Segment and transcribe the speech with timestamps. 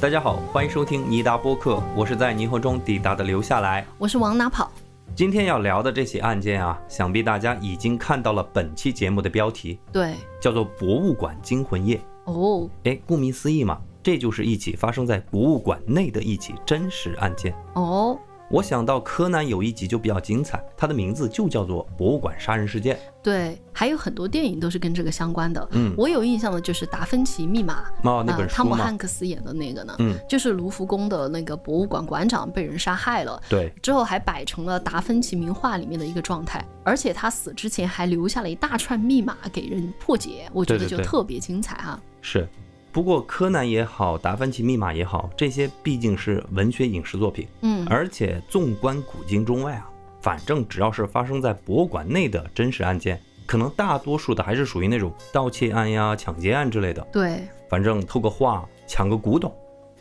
[0.00, 3.84] 大家好，欢迎收听尼达播客，我是在霓虹中抵达的留下来。
[3.98, 4.70] 我是往哪跑？
[5.16, 11.96] 今天要聊的这起案件啊，想必大家已经看到了本期节目的标题，对，叫做《博物馆惊魂夜》。
[12.32, 17.52] 哦哎，顾名思义嘛，这就是一起发生在博物馆内的一起真实案件。
[17.74, 18.16] 哦，
[18.50, 22.96] 我想到柯南有一集就比较精彩，它的名字就叫做《博物馆杀人事件》。
[23.22, 25.68] 对，还有很多电影都是跟这个相关的。
[25.72, 33.38] 嗯，我有印象的就是《达芬奇密码》哦，那本呃汤姆，汉克斯演的那个呢，嗯，就是卢浮宫的那个博物馆馆长被人杀害了。
[33.50, 42.00] 对，之后还摆成了达芬奇名画里面的一个状态，而且他死之前还留下了一大串密码给人破解，我觉得就特别精彩哈。
[42.22, 42.48] 是。
[42.90, 49.88] 不过柯南也好，达芬奇密码也好，这些毕竟是文学影视作品，嗯，而且纵观古今中外啊，
[50.20, 57.06] 反正只要是发生在博物馆内的真实案件，可能大多数的还是属于那种盗窃案呀、抢劫案之类的。
[57.12, 59.54] 对，反正偷个画、抢个古董，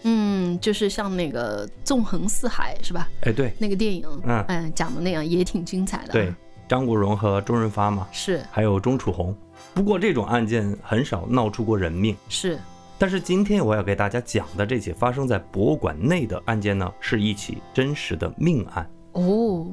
[0.04, 3.10] 嗯，就是像那个《纵横四海》是吧？
[3.22, 6.14] 哎，对那个电影，嗯嗯，讲的那样也挺精彩的。
[6.14, 6.34] 对，，
[6.68, 9.36] 张国荣和周润发嘛，是还有钟楚红。
[9.74, 12.16] 不过这种案件很少闹出过人命。
[12.30, 12.58] 是，
[13.00, 18.90] 但是今天我要给大家讲的这起发生在博物馆内的案件呢，是一起真实的命案。
[19.12, 19.68] 哦，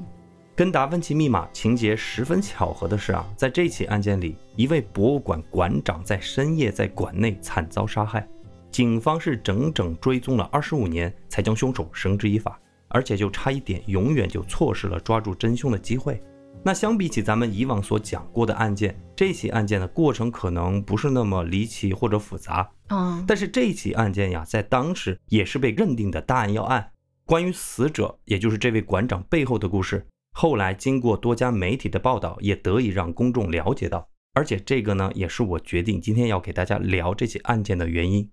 [0.54, 8.28] 跟达芬奇密码情节十分巧合的是啊，在这起案件里，一位博物馆馆长在深夜在馆内惨遭杀害，
[8.70, 16.22] 警方是整整追踪了二十五年才将凶手绳之以法，而且就差一点，永远就错失了抓住真凶的机会。
[16.66, 26.90] 那相比起咱们以往所讲过的案件，这起案件的过程可能不是那么离奇或者复杂，嗯，但是这起案件呀，在当时也是被认定的大案要案。
[27.26, 34.08] 关于死者，也就是这位馆长背后的故事，后来经过多家媒体的报道，也得以让公众了解到。
[34.32, 38.30] 而且这个呢，也是我决定今天要给大家聊这起案件的原因。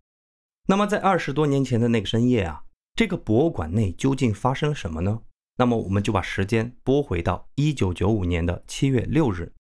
[0.68, 2.64] 那么在二十多年前的那个深夜啊，
[2.96, 5.20] 这个博物馆内究竟发生了什么呢？
[5.58, 9.52] 那么我们就把时间拨回到一九九五年的七月六日。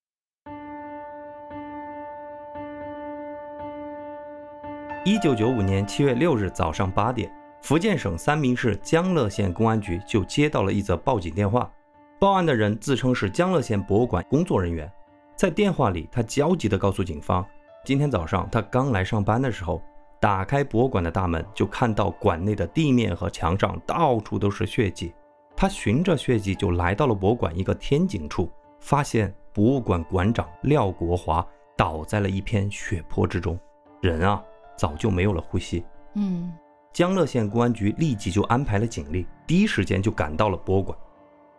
[5.04, 7.32] 一九九五年七月六日早上八点，
[7.62, 11.72] 福建省三明市江乐县公安局就接到了一则报警电话。
[12.20, 14.92] 报案的人自称是江乐县博物馆工作人员，
[15.36, 17.44] 在电话里，他焦急地告诉警方，
[17.84, 19.82] 今天早上他刚来上班的时候，
[20.20, 25.12] 打开博物馆的大门，就看到馆内的地面和墙上到处都是血迹。
[25.62, 28.50] 他循着血迹就来到了博物馆一个天井处，
[28.80, 33.60] 发现博物馆馆长廖国华倒在了一片血泊之中，
[34.02, 34.44] 人啊
[34.76, 35.86] 早就没有了呼吸。
[36.16, 36.52] 嗯，
[36.92, 40.98] 江乐县公安局立即就安排了警力，第一时间就赶到了博物馆。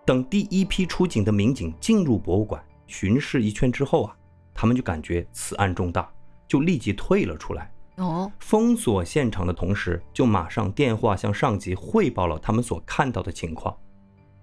[0.05, 4.17] 等第一批出警的民警进入博物馆巡视一圈之后啊，
[4.53, 6.13] 他们就感觉此案重大，
[6.49, 7.73] 就立即退了出来。
[7.99, 13.73] 哦，封锁现场的同时，就马上电话向上级汇报了他们所看到的情况。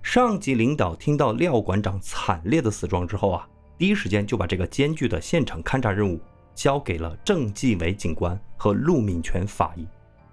[0.01, 6.19] 上级领导听到廖馆长惨烈的死状之后啊，第一时间就把这个艰巨的现场勘查任务
[6.55, 9.85] 交给了郑继伟警官和陆敏全法医。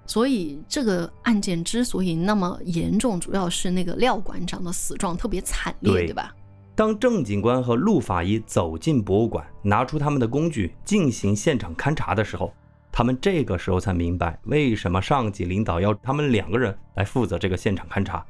[0.07, 6.35] 所以这个案件之所以那么严重，主要是那个廖馆长的死状特别惨烈，对对吧？
[6.77, 12.55] 当郑警官和陆法医走进博物馆，拿出他们的工具进行现场勘查的时候，
[12.93, 18.25] 他们这个时候才明白为什么上级领导要他们两个人来负责这个现场勘查。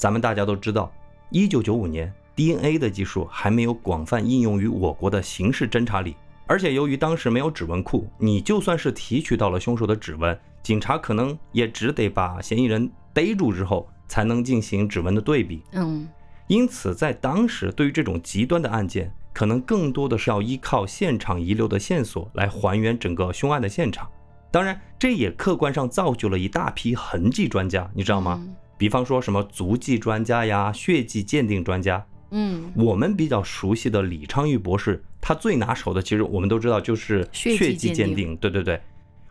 [0.00, 0.90] 咱们大家都知道，
[1.28, 6.16] 一九九五年 DNA 的技术还没有广泛应用于我国的刑事侦查里，
[6.46, 15.62] 而且由于当时没有指纹库，你就算是提取到了凶手的指纹，警察可能也只得把嫌疑人逮住之后，才能进行指纹的对比。
[15.72, 16.08] 嗯，
[16.46, 24.08] 因此，在当时，对于这种极端的案件，可能更多的是要依靠现场遗留的线索来还原整个凶案的现场。
[24.50, 28.40] 当然，这也客观上造就了一大批痕迹专家，你知道吗？
[28.42, 32.02] 嗯比方说什么足迹专家呀、血迹鉴定专家。
[32.30, 38.34] 嗯，我们比较熟悉的李昌钰博士，他最拿手的，其实我们都知道就是血迹鉴定。
[38.38, 38.80] 对对对。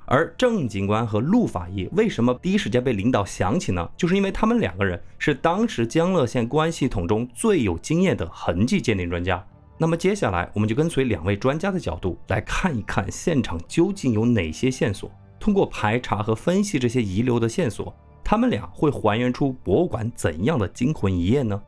[0.05, 3.89] 而郑警官和陆法医为什么第一时间被领导想起呢？
[3.97, 9.43] 就是因为他们两个人是当时江乐县公安系统中最有经验的痕迹鉴定专家。
[9.79, 15.11] 那么接下来，我们就跟随两位专家的角度来看一看现场究竟有哪些线索。
[15.39, 17.95] 通过排查和分析这些遗留的线索，
[18.29, 21.59] 他们俩会还原出博物馆怎样的惊魂一夜呢？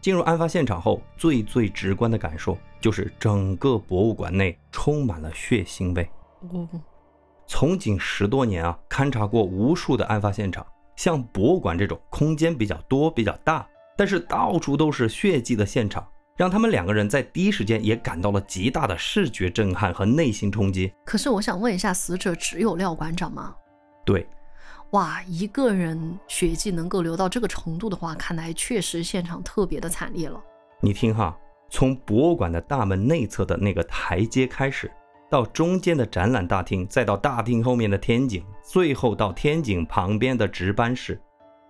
[0.00, 6.08] 进入案发现场后，最最直观的感受就是整个博物馆内充满了血腥味。
[6.52, 6.68] 哦，
[7.44, 13.66] 从警十多年啊，勘察过无数的案发现场，像博物馆这种空间比较多、比较大，
[13.96, 16.06] 但是到处都是血迹的现场，
[16.36, 20.92] 让他们两个人在第一时间也感到了极大的视觉震撼和内心冲击。
[21.04, 23.56] 可是我想问一下，死者只有廖馆长吗？
[24.04, 24.24] 对，
[24.92, 30.38] 哇，一个人血迹能够流到这个程度的话，看来确实现场特别的惨烈了。
[30.82, 31.34] 你听哈，
[31.70, 34.92] 从博物馆的大门内侧的那个台阶开始，
[35.30, 41.18] 到中间的展览大厅，再到大厅后面的天井，最后到天井旁边的值班室，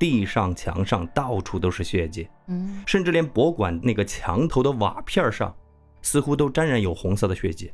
[0.00, 5.54] 地上、墙上到处都是血迹，嗯，甚至连博物馆那个墙头的瓦片上，
[6.02, 7.72] 似乎都沾染有红色的血迹。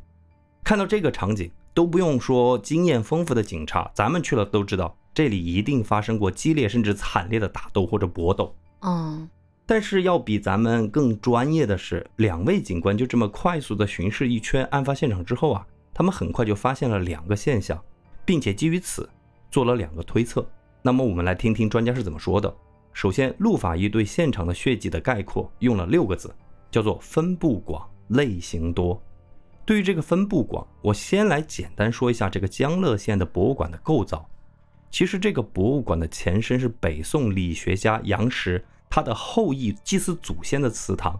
[0.62, 4.94] 看到这个场景，都不用说经验丰富的警察，咱们去了都知道。
[5.18, 8.54] 这里一定发生过激烈甚至惨烈的打斗或者搏斗。
[8.82, 9.28] 嗯，
[9.66, 17.76] 但是要比咱们更专业的是，两位警官就这么快速的巡视一圈案发现场之后啊，他们很快就发现了两个现象，
[18.24, 19.10] 并且基于此
[19.50, 20.48] 做了两个推测。
[20.82, 22.56] 那么我们来听听专家是怎么说的。
[22.92, 26.32] 首先，陆法医对现场的血迹的概括用了六个字，
[26.70, 29.02] 叫做分布广、类型多。
[29.66, 34.24] 对于这个分布广，我先来简单说一下这个江乐县的博物馆的构造。
[34.90, 41.18] 其实这个博物馆的前身是北宋理学家杨时他的后裔祭祀祖先的祠堂，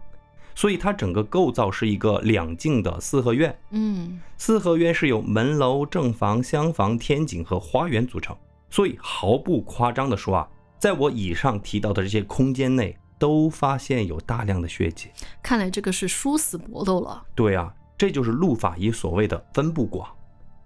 [0.55, 3.57] 所以它整个构造是一个两进的四合院。
[3.69, 8.35] 嗯，四合院是由门楼、正房、厢房、天井和花园组成。
[8.71, 15.09] 所以毫不夸张地说啊，在我以上提到的这些空间内，都发现有大量的血迹。
[15.41, 17.23] 看来这个是殊死搏斗了。
[17.35, 20.09] 对啊，这就是陆法医所谓的分布广。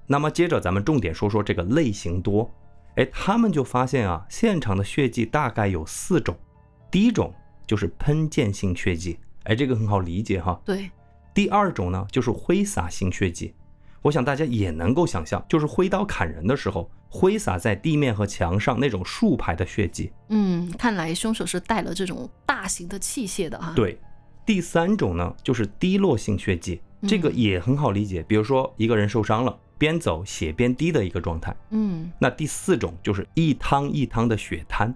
[0.08, 2.50] 那么接着咱们重点说说这个类型多。
[2.96, 6.38] 哎，他们就发现啊，现场的血迹大概有四种。
[6.92, 7.34] 第一种
[7.66, 10.62] 就是喷溅性血迹，哎，这个很好理解哈。
[10.64, 10.92] 对。
[11.34, 13.56] 第二种呢，就是挥洒性血迹。
[14.04, 20.12] 我想大家也能够想象，就是挥刀砍人的时候，挥洒在地面和墙上那种竖排的血迹。
[20.30, 23.74] 嗯，看来凶手是带了这种大型的器械的哈。
[23.76, 24.00] 对。
[24.46, 28.22] 第三种呢，就是滴落性血迹，这个也很好理解。
[28.28, 29.58] 比如说一个人受伤了。
[29.84, 34.96] 边走血边滴的一个状态，嗯，那第四种就是一汤一汤的血滩，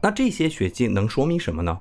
[0.00, 1.78] 那这些血迹能说明什么呢？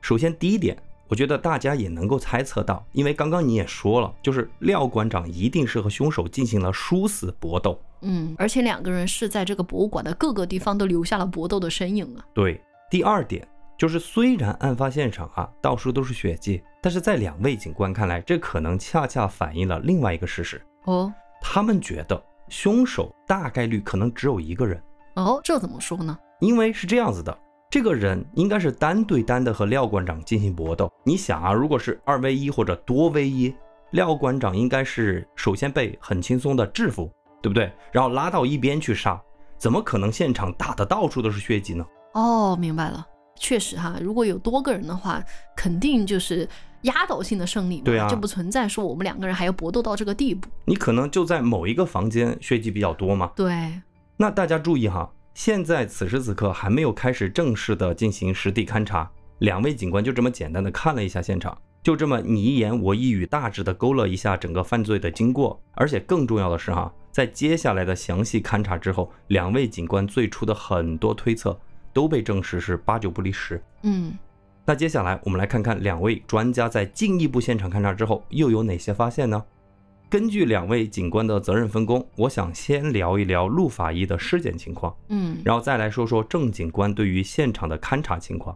[0.00, 0.76] 首先第一点，
[1.06, 12.26] 我觉得大家也能够猜测到，因为刚刚你也说了，就是廖馆长一定是和凶手进行了殊死搏斗，嗯，而且两个人是在这个博物馆的各个地方都留下了搏斗的身影啊。
[12.34, 12.60] 对，
[12.90, 13.46] 第二点
[13.78, 21.14] 就是虽然案发现场啊到处都是血迹，但是在两位警官看来，这可能恰恰反映了另外一个事实哦。
[21.40, 24.80] 他们觉得凶手大概率可能只有一个人
[25.16, 26.16] 哦，这怎么说呢？
[26.40, 27.36] 因为是这样子的，
[27.70, 30.90] 这个人应该是单对单的和廖馆长进行搏斗。
[31.04, 33.54] 你想啊，如果是二 v 一或者多 v 一，
[33.90, 37.10] 廖馆长应该是首先被很轻松的制服，
[37.42, 37.72] 对不对？
[37.90, 39.20] 然后拉到一边去杀，
[39.56, 41.84] 怎么可能现场打的到处都是血迹呢？
[42.14, 45.22] 哦，明白了，确实哈，如果有多个人的话，
[45.56, 46.48] 肯定就是。
[46.82, 50.48] 压倒性的胜利，对啊，就不存在说我们两个人还要搏斗到这个地步。
[50.64, 53.32] 你可能就在某一个房间血迹比较多嘛。
[53.34, 53.80] 对，
[54.16, 65.60] 那大家注意哈，现在此时此刻还没有开始正式的进行实地勘查，两位警官就这么简单的看了一下现场，就这么你一言我一语，大致的勾勒一下整个犯罪的经过。
[65.74, 71.58] 而且更重要的是哈，在接下来的详细勘查之后，两位警官最初的很多推测
[71.92, 73.60] 都被证实是八九不离十。
[73.82, 74.12] 嗯。
[74.68, 79.42] 那接下来我们来看看两位专家在进一步现场勘查之后又有哪些发现呢？
[80.10, 88.54] 根据两位警官的责任分工，我想先聊一聊陆法医的尸检情况，嗯，然后再来说说郑警官对于现场的勘查情况。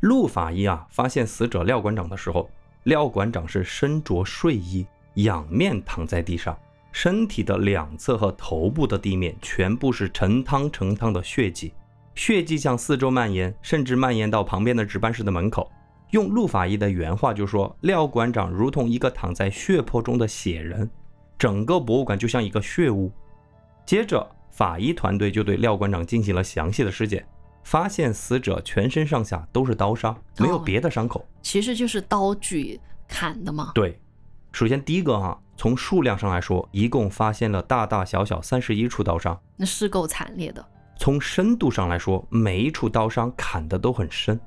[0.00, 2.50] 陆法医啊，发现死者廖馆长的时候，
[2.82, 4.84] 廖馆长是身着睡衣，
[5.14, 6.58] 仰面躺在地上，
[6.90, 11.72] 身体的两侧和头部的地面全部是成汤成汤的血迹。
[12.14, 15.70] 血迹向四周蔓延，甚至蔓延到旁边的值班室的门口。
[16.10, 20.90] 用陆法医的原话就说：“廖馆长如同一个躺在血泊中的血人，
[21.38, 23.10] 整个博物馆就像一个血屋。”
[23.86, 27.24] 接着，法医团队就对廖馆长进行了详细的尸检，
[27.62, 33.70] 发现死者全身上下都是刀伤，没有别的伤口，其实就是刀具砍的嘛。
[33.72, 34.00] 对，
[34.52, 40.64] 首先第一个哈，从数量上来说，一共发现了大大小小三十一处刀伤，那是够惨烈的。
[41.00, 44.38] 从深度上来说，每一处刀伤砍得都很深。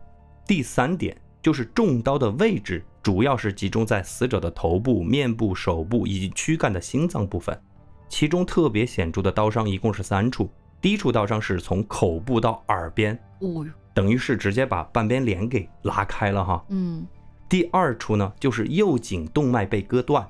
[0.46, 7.60] 第三点就是中刀的位置主要是集中在死者的头部、面部、手部以及躯干的心脏部分，
[8.08, 10.48] 其中特别显著的刀伤一共是三处。
[10.80, 16.64] 第一处刀伤是从口部到耳边，哦等于是直接把半边脸给拉开了哈。
[16.70, 17.04] 嗯。
[17.50, 20.24] 第二处呢，就是右颈动脉被割断，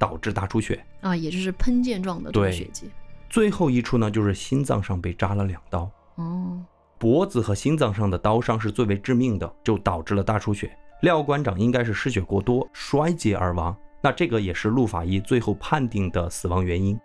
[0.00, 2.90] 导致大出血啊，也就是喷溅状的出血迹。
[3.30, 5.90] 最后一处呢，就是心脏上被扎了两刀。
[6.16, 6.62] 哦，
[6.98, 10.76] 脖子和心脏上的刀伤是最为致命的，就导致了大出血。
[11.02, 13.74] 廖馆长应该是失血过多，衰竭而亡。
[14.02, 16.98] 那这个也是陆法医最后判定的死亡原因。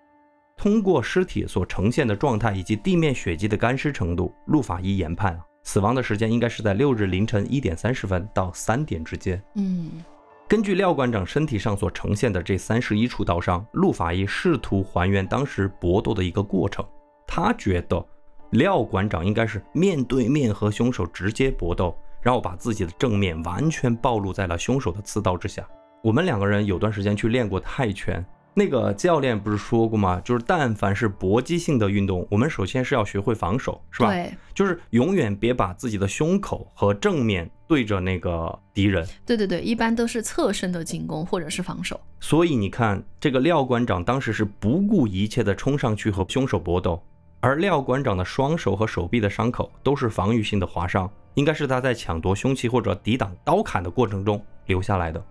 [0.58, 9.42] 通过尸体所呈现的状态以及地面血迹的干湿程度，陆法医研判啊，死亡的时间应该是在六日凌晨一点三十分到三点之间。
[9.56, 10.04] 嗯，
[10.48, 16.86] 根据廖馆长身体上所呈现的这三十一处刀伤，陆法医试图还原当时搏斗的一个过程。
[17.26, 18.06] 他觉得
[18.52, 25.68] 廖馆长应该是面对面和凶手直接搏斗，然后把自己的正面完全暴露在了凶手的刺刀之下。
[26.04, 28.24] 我们两个人有段时间去练过泰拳，
[28.58, 30.22] 那个教练不是说过吗？
[30.24, 34.10] 就是但凡是搏击性的运动，我们首先是要学会防守，是吧？
[34.10, 39.06] 对，就是永远别把自己的胸口和正面对着那个敌人。
[39.26, 42.00] 对对对，一般都是侧身的进攻或者是防守。
[42.22, 47.04] 所以你看，这个廖馆长当时是不顾一切的冲上去和凶手搏斗，
[47.42, 55.22] 而廖馆长的双手和手臂的伤口都是防御性的划伤，应该是他在抢夺凶器或者抵挡刀砍的过程中留下来的。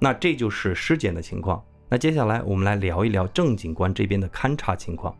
[0.00, 1.62] 那这就是尸检的情况。
[1.92, 5.12] 那接下来我们来聊一聊郑警官这边的勘查情况。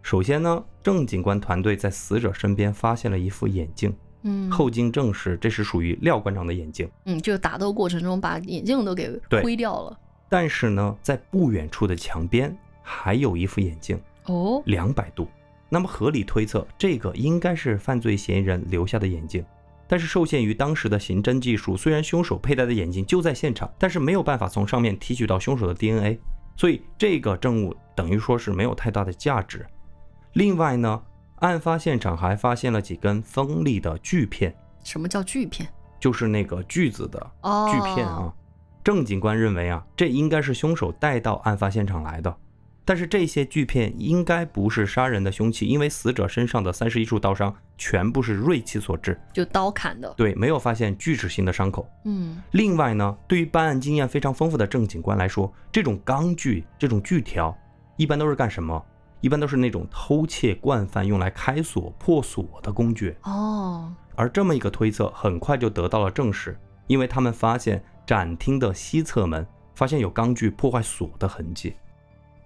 [0.00, 6.90] 首先呢，郑警官团队在死者身边发现了一副眼镜，嗯，后经证实这是属于廖馆长的眼镜。
[7.04, 10.00] 嗯，就打斗过程中把眼镜都给对挥掉了。
[10.30, 15.28] 但是呢，在不远处的墙边还有一副眼镜，哦，两百度。
[15.68, 19.44] 那么合理推测，这个应该是犯罪嫌疑人留下的眼镜。
[19.86, 26.18] 但是受限于当时的刑侦技术，虽然凶手佩戴的眼镜就在现场，但是没有办法从上面提取到凶手的 DNA，
[26.56, 29.66] 所以这个证物等于说是没有太大的价值。
[30.32, 31.02] 另外呢，
[31.36, 35.68] 案发现场还发现了几根锋利的锯片，什么叫锯片？
[36.00, 38.32] 就是那个锯子的哦，锯片啊。
[38.82, 42.36] 郑警官认为啊，这应该是凶手带到案发现场来的。
[42.84, 50.12] 但是这些锯片应该不是杀人的凶器，因为死者身上的三十一处刀伤全部是锐器所致，就刀砍的。
[50.16, 51.88] 对，没有发现锯齿形的伤口。
[52.04, 57.56] 嗯，另外呢，对于办案经验非常丰富的郑警官来说，这种钢锯、这种锯条，
[57.96, 58.84] 一般都是干什么？
[59.20, 63.16] 一般都是那种偷窃惯犯用来开锁、破锁的工具。
[63.22, 66.54] 哦，而这么一个推测很快就得到了证实，
[66.86, 71.72] 因为他们发现展厅的西侧门发现有钢锯破坏锁的痕迹。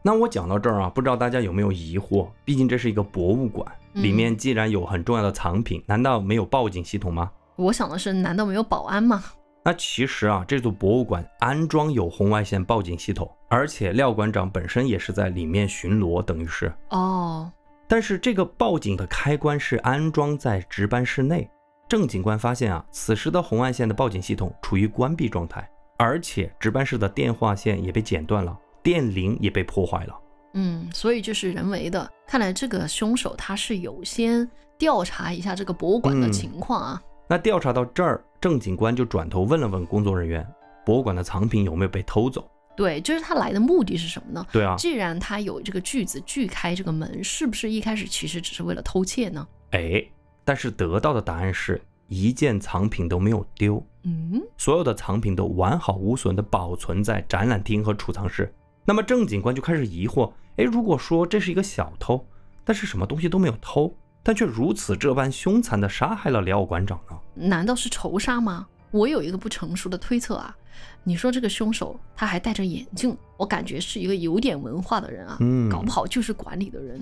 [0.02, 2.28] 那我讲到这儿啊，不知道大家有没有疑惑？
[2.44, 7.30] 毕竟这是一个博物馆，嗯里面既然有很重要的藏品，难道没有报警系统吗？
[7.56, 9.22] 我想的是，难道没有保安吗？
[9.64, 16.72] 那其实啊，这座博物馆安装有红外线报警系统，而且廖馆长本身也是在里面巡逻，等于是。
[16.90, 17.50] 哦，
[17.86, 21.50] 但是这个报警的开关是安装在值班室内。
[21.88, 28.56] 郑警官发现啊，此时的红外线的报警系统处于关闭状态，而且值班室的电话线也被剪断了，
[28.88, 30.18] 电铃也被破坏了。
[30.54, 32.10] 嗯，所以就是人为的。
[32.26, 37.02] 看来这个凶手他是有先调查一下这个博物馆的嗯情况啊。
[37.28, 40.46] 那调查到这儿，郑警官就转头问了问工作人员，
[40.86, 42.50] 博物馆的藏品有没有被偷走？
[42.74, 44.46] 对，就是他来的目的是什么呢？
[44.50, 49.46] 对啊，既然他有这个锯子锯开这个门，是不是一开始其实只是为了偷窃呢？
[49.72, 50.02] 哎，
[50.46, 58.50] 但是得到的答案是一件藏品都没有丢，嗯，所有的藏品都完好无损的保存在展览厅和储藏室。
[58.88, 62.26] 那么郑警官就开始疑惑：哎，如果说这是一个小偷，
[62.64, 67.18] 但是什么东西都没有偷，但却如此这般凶残的杀害了廖馆长呢？
[67.34, 68.66] 难道是仇杀吗？
[68.90, 70.56] 我有一个不成熟的推测啊，
[71.04, 76.98] 你说这个凶手他还戴着眼镜，我感觉是一个有点文化的人啊，嗯搞不好就是管理的人。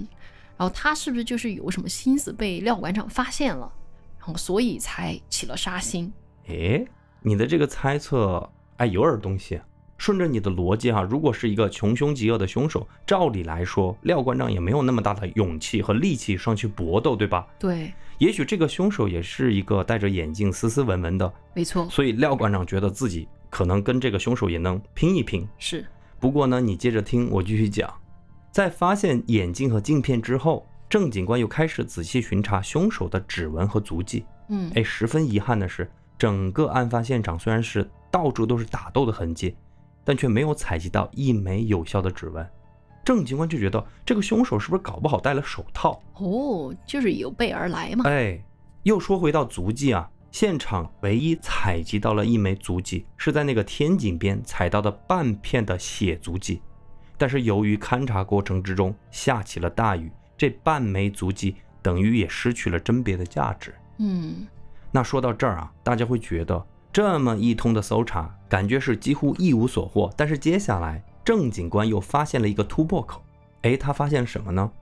[0.57, 3.73] 然后他是不是就是有什么心思被廖馆长发现了，
[4.19, 6.13] 然后所以才起了杀心？
[6.49, 6.85] 哎，
[7.21, 9.61] 你的这个猜测，哎，有点东西。
[9.99, 17.47] 顺着你的逻辑哈、如果是一个穷凶极恶的凶手，照理来说，廖馆长也没有那么大的勇气和力气上去搏斗，对吧？
[17.59, 25.49] 对，也许这个凶手也是一个戴着眼镜、斯斯文文的，没错，所以廖馆长觉得自己可能跟这个凶手也能拼一拼。
[25.59, 25.87] 是，
[26.21, 27.93] 不过呢，你接着听我继续讲。
[28.53, 34.25] 在发现眼镜和镜片之后，郑警官又开始仔细巡查凶手的指纹和足迹。
[34.49, 39.55] 嗯，哎，十分遗憾的是，整个案发现场虽然是到处都是打斗的痕迹，
[40.07, 42.49] 但却没有采集到一枚有效的指纹。
[43.05, 46.01] 郑警官就觉得这个凶手是不是搞不好戴了手套？
[46.15, 48.05] 哦，就是有备而来嘛。
[48.09, 48.41] 哎，
[48.85, 56.63] 又说回到足迹啊，现场唯一采集到了一枚足迹，是在那个天井边采到的半片的血足迹。
[57.19, 63.75] 但是由于勘察过程之中下起了大雨，这半枚足迹等于也失去了甄别的价值。
[63.99, 64.47] 嗯，
[64.91, 70.11] 那说到这儿啊，大家会觉得这么一通的搜查，感觉是几乎一无所获。
[70.17, 73.23] 但是接下来，郑警官又发现了一个突破口。
[73.65, 74.73] 哎，他发现什么呢？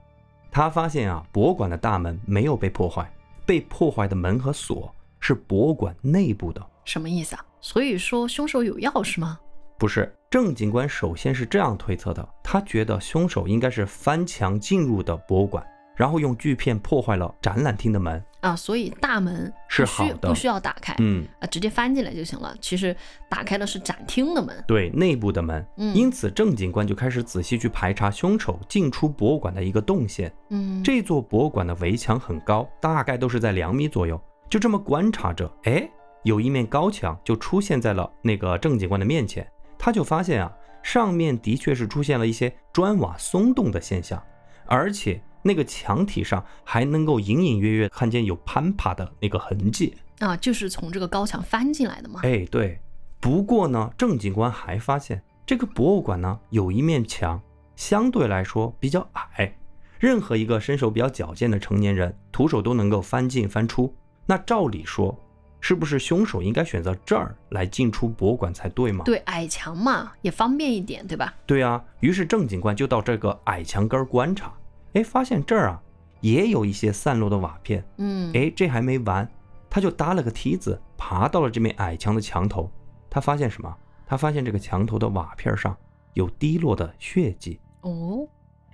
[0.49, 3.13] 他发现啊，博物馆的大门没有被破坏，
[3.45, 6.65] 被破坏的门和锁是博物馆内部的。
[6.85, 7.45] 什么意思啊？
[7.59, 9.37] 所以说凶手有钥匙吗？
[9.77, 18.23] 不是，郑警官首先是这样推测的，他觉得凶手应该是翻墙进入的博物馆，然后用锯片破坏了展览厅的门。
[18.41, 22.55] 啊，所以大门是好的不需要打开，嗯，啊，直接翻进来就行了。
[22.61, 22.95] 其实
[23.27, 24.63] 打开的是展厅的门。
[24.67, 25.65] 对，内部的门。
[25.77, 30.31] 嗯因此，郑警官就开始仔细去排查凶手进出博物馆的一个动线。
[30.51, 34.21] 嗯，这座博物馆的围墙很高，大概都是在两米左右。
[34.47, 35.89] 就这么观察着，哎，
[36.21, 39.45] 有一面高墙就出现在了那个郑警官的面前。
[39.79, 40.51] 他就发现啊，
[40.83, 44.21] 上面的确是出现了一些砖瓦松动的现象，
[44.67, 49.95] 而且那个墙体上还能够隐隐约约看见有攀爬的那个痕迹。
[50.17, 52.21] 啊，就是从这个高墙翻进来的嘛。
[52.23, 52.79] 哎，对。
[53.19, 57.39] 不过呢，郑警官还发现这个博物馆呢有一面墙
[57.75, 59.55] 相对来说比较矮，
[59.99, 63.93] 任何一个身手比较矫健的成年人徒手都能够翻进翻出。
[64.25, 65.15] 那照理说，
[65.59, 69.03] 是不是凶手应该选择这儿来进出博物馆才对吗？
[69.05, 71.33] 对，矮墙嘛，也方便一点，对吧？
[71.45, 74.53] 对啊，于是郑警官就到这个矮墙根儿观察，
[74.95, 75.81] 哎，发现这儿啊
[76.21, 77.85] 也有一些散落的瓦片。
[77.97, 79.29] 嗯，哎，这还没完，
[79.69, 82.71] 他就搭了个梯子，爬到了这面矮墙的墙头。
[83.09, 83.77] 他发现什么？
[84.07, 85.75] 他发现这个墙头的瓦片上
[86.13, 87.59] 有滴落的血迹。
[87.81, 88.27] 哦，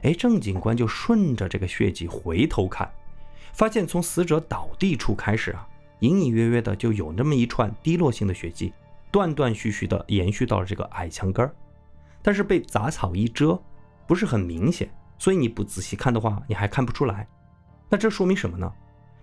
[0.04, 2.92] 哎，郑警官就顺着这个血迹回头看，
[3.54, 5.68] 发现从死者倒地处开始啊，
[6.00, 8.74] 隐隐约约的就有那么一串滴落性的血迹，
[9.10, 11.52] 断断续续的延续到了这个矮墙根儿，
[12.22, 13.60] 但是被杂草一遮，
[14.06, 14.90] 不是很明显，
[15.22, 17.28] 所以你不仔细看的话，你还看不出来。
[17.88, 18.68] 那这说明什么呢？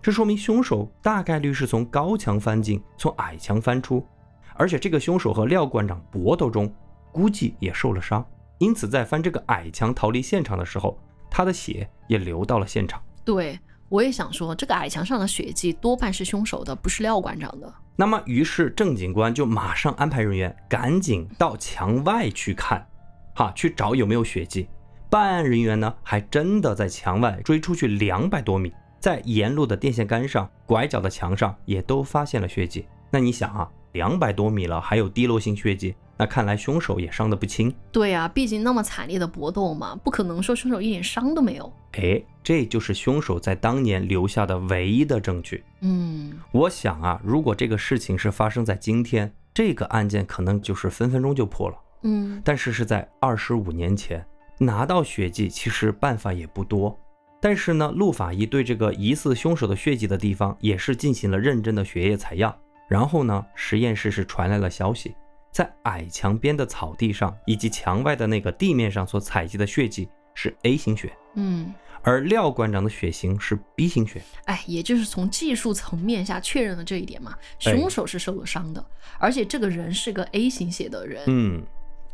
[0.01, 4.07] 这说明凶手大概率是从高墙翻进，从矮墙翻出，
[4.53, 6.73] 而且这个凶手和廖馆长搏斗中
[7.11, 8.25] 估计也受了伤，
[8.59, 10.97] 因此在翻这个矮墙逃离现场的时候，
[11.29, 13.03] 他的血也流到了现场。
[13.25, 13.59] 对，
[13.89, 17.73] 我也想说，这个矮墙上的血迹多半是凶手的，不是廖馆长的。
[17.97, 22.87] 那么，于是郑警官就马上安排人员赶紧到墙外去看，
[23.35, 24.69] 哈，去找有没有血迹。
[25.09, 32.85] 办案人员呢，还真的在墙外追出去两百多米，在沿路的电线杆上、拐角的墙上也都发现了血迹。
[33.09, 37.73] 那你想啊，两百多米了，还有滴落性血迹，那看来凶手也伤得不轻。
[37.91, 41.73] 对啊，毕竟那么惨烈的搏斗嘛，不可能说凶手一点伤都没有。
[41.93, 45.63] 哎，这就是凶手在当年留下的唯一的证据。
[45.81, 51.75] 嗯，我想啊，如果这个事情是发生在今天，这个案件可能就是分分钟就破了。
[52.03, 54.23] 嗯，但是是在二十五年前
[54.59, 56.95] 拿到血迹，其实办法也不多。
[57.41, 62.55] 但是呢，陆法医对这个疑似凶手的血迹的地方也是进行了认真的血液采样。
[62.87, 65.15] 然后呢，实验室是传来了消息，
[65.51, 74.21] 在矮墙边的草地上以及墙外的那个地面上所采集的血迹是 A 型血，嗯，而廖馆长的血型是 B 型血。
[74.45, 78.83] 哎，也就是从技术层面下确认了这一点嘛，哎凶手是受了伤的，
[79.17, 81.21] 而且这个人是个 A 型血的人。
[81.27, 81.63] 嗯，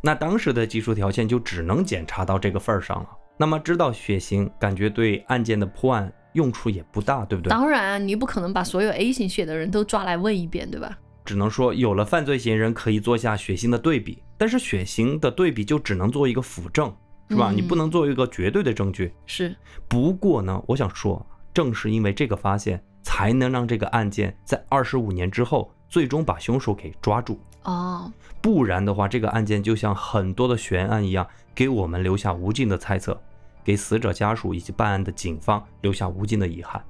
[0.06, 3.10] 那当时的技术条件就只能检查到这个份儿上了。
[3.38, 7.50] 那么知道血型，感觉对案件的破案用处也不大，对不对？
[7.50, 10.96] 当然，你不可能把所有 A 型血的人都抓来问一遍，对吧？
[11.26, 16.96] 只能说有了犯罪嫌疑人可以做下血型的对比，但是血型的对比就只能做一个辅证，
[17.32, 17.50] 是吧？
[17.50, 19.12] 嗯你不能做一个绝对的证据。
[19.26, 19.56] 是，
[19.88, 27.40] 不过呢，我想说，正是因为这个发现，才能让这个案件在二十五年之后最终把凶手给抓住。
[27.66, 33.20] 哦，不然的话，这个案件就像很多的悬案一样，给我们留下无尽的猜测，
[33.64, 36.84] 给死者家属以及办案的警方留下无尽的遗憾。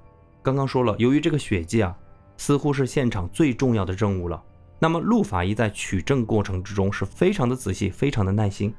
[0.43, 1.95] 刚刚说了，由于这个血迹啊，
[2.35, 4.43] 似乎是现场最重要的证物了。
[4.77, 8.75] 那么陆法医在取证过程之中是非常的仔细，非常的耐心。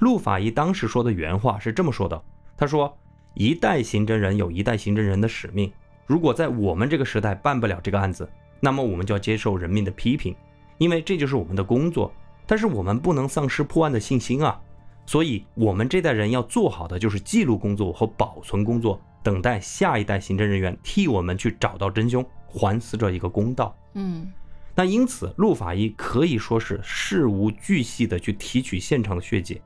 [0.00, 2.22] 陆法医当时说的原话是这么说的
[2.58, 2.94] ：“他说，
[3.32, 5.72] 一代刑侦人有一代刑侦人的使命，
[6.06, 8.28] 如果在我们这个时代办不了这个案子，
[8.60, 10.36] 那么我们就要接受人民的批评。”
[10.78, 12.12] 因为这就是我们的工作，
[12.46, 14.60] 但是我们不能丧失破案的信心啊！
[15.06, 23.74] 所以，我们这代人要做好的就是记录工作和保存工作，等待下一代刑侦人员替我们去找到真凶，还死者一个公道。
[23.94, 24.30] 嗯，
[24.74, 29.60] 那因此，陆法医可以说是事无巨细的去提取现场的血迹。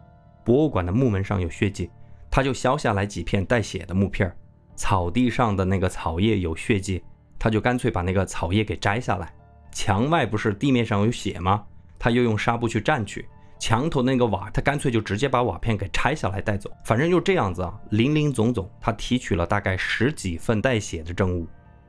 [0.44, 1.90] 博物馆的木门上有血迹，
[2.31, 4.35] 他就削下来几片带血的木片儿；
[4.77, 7.03] 草地上的那个草叶有血迹，
[7.38, 9.35] 他就干脆把那个草叶给摘下来。
[9.72, 11.64] 墙外不是地面上有血吗？
[11.98, 13.26] 他又用纱布去蘸去。
[13.58, 16.70] 墙头那个瓦，他干脆就直接把瓦片给拆下来带走。
[16.85, 21.46] 反正就这样子啊，林林总总，他提取了大概十几份带血的证物。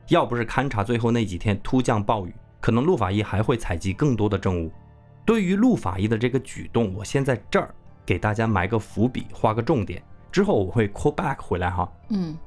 [0.08, 4.70] 要不是勘察最后那几天突降暴雨，可能陆法医还会采集更多的证物。
[5.24, 7.74] 对于陆法医的这个举动，我先在这儿
[8.06, 11.90] 给大家埋个伏笔，画个重点，之后我会 call back 回来哈。
[12.10, 12.38] 嗯，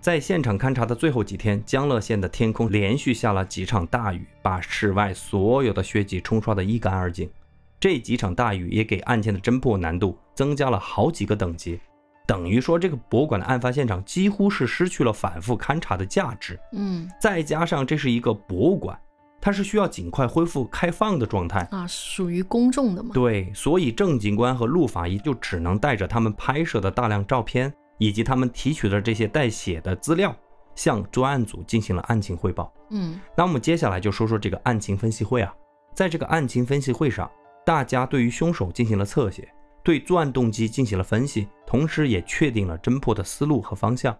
[0.00, 7.30] 在现场勘察的最后几天，江乐县的天空连续下了几场大雨，把室外所有的血迹冲刷得一干二净。
[7.78, 11.78] 这几场大雨也给案件的侦破难度增加了好几个等级，
[12.26, 16.58] 等于说这个博物馆的案发现场几乎是失去了反复勘察的价值。
[16.72, 18.98] 嗯再加上这是一个博物馆，
[19.38, 21.60] 它是需要尽快恢复开放的状态。
[21.70, 23.10] 啊，属于公众的嘛。
[23.12, 30.34] 对，所以郑警官和陆法医就只能带着他们拍摄的大量照片，以及他们提取的这些带血的资料，
[30.74, 32.72] 向专案组进行了案情汇报。
[32.88, 35.54] 嗯那我们接下来就说说这个案情分析会啊，
[35.94, 37.30] 在这个案情分析会上，
[37.64, 39.48] 大家对于凶手进行了侧写，
[39.84, 44.16] 对作案动机进行了分析，同时也确定了侦破的思路和方向。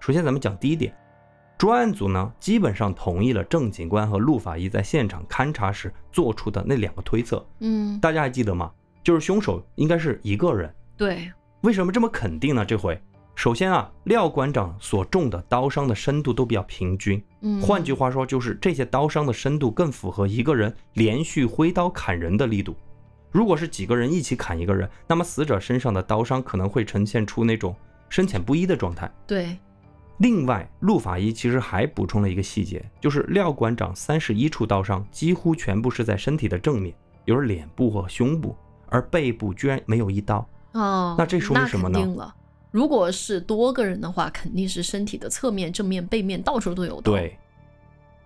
[0.00, 0.96] 首先，咱们讲第一点，
[1.58, 7.44] 专案组呢基本上同意了郑警官和陆法医在现场勘查时做出的那两个推测。
[7.58, 8.70] 嗯，大家还记得吗？
[9.02, 10.72] 就是凶手应该是一个人。
[10.96, 12.64] 对，为什么这么肯定呢？
[12.64, 12.98] 这回，
[13.34, 22.74] 首先啊，廖馆长所中的刀伤的深度都比较平均，嗯，换句话说，就是这些刀伤的深度更符合一个人连续挥刀砍人的力度。
[23.32, 27.74] 如果是几个人一起砍一个人，那么死者身上的刀伤可能会呈现出那种
[28.08, 29.10] 深浅不一的状态。
[29.26, 29.58] 对，
[30.18, 36.94] 另外，陆法医其实还补充了一个细节，就是廖馆长三十一处刀伤几乎全部是在身体的正面，
[37.24, 40.48] 比如脸部和胸部，而背部居然没有一刀。
[40.72, 41.98] 哦，那这说明什么呢
[42.74, 47.38] 如果是多个人的话，肯定是身体的侧面、正面、背面到处都有刀。，对，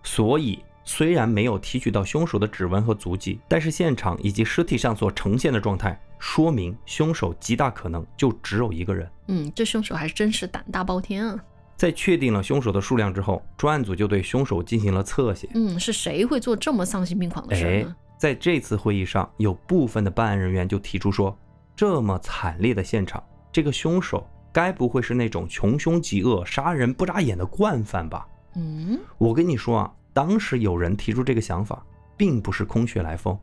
[0.03, 9.07] 所以虽然没有提取到凶手的指纹和足迹，但是现场以及尸体上所呈现的状态，说明凶手极大可能就只有一个人。
[9.27, 11.39] 嗯，这凶手还真是胆大包天啊。
[11.77, 15.47] 在确定了凶手的数量之后，专案组就对凶手进行了侧写。
[15.53, 21.39] 嗯，是谁会做这么丧心病狂的事呢？，在这次会议上，有部分的办案人员就提出说，
[21.77, 24.27] 这么惨烈的现场，这个凶手
[24.59, 28.27] 该不会是那种穷凶极恶、杀人不眨眼的惯犯吧？
[28.57, 31.81] 嗯，我跟你说啊，当时有人提出这个想法，
[32.17, 33.39] 并不是空穴来风，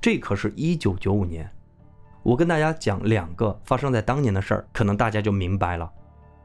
[0.00, 1.50] 这可是一九九五年。
[2.22, 5.90] 我跟大家讲两个发生在当年的事儿，可能大家就明白了。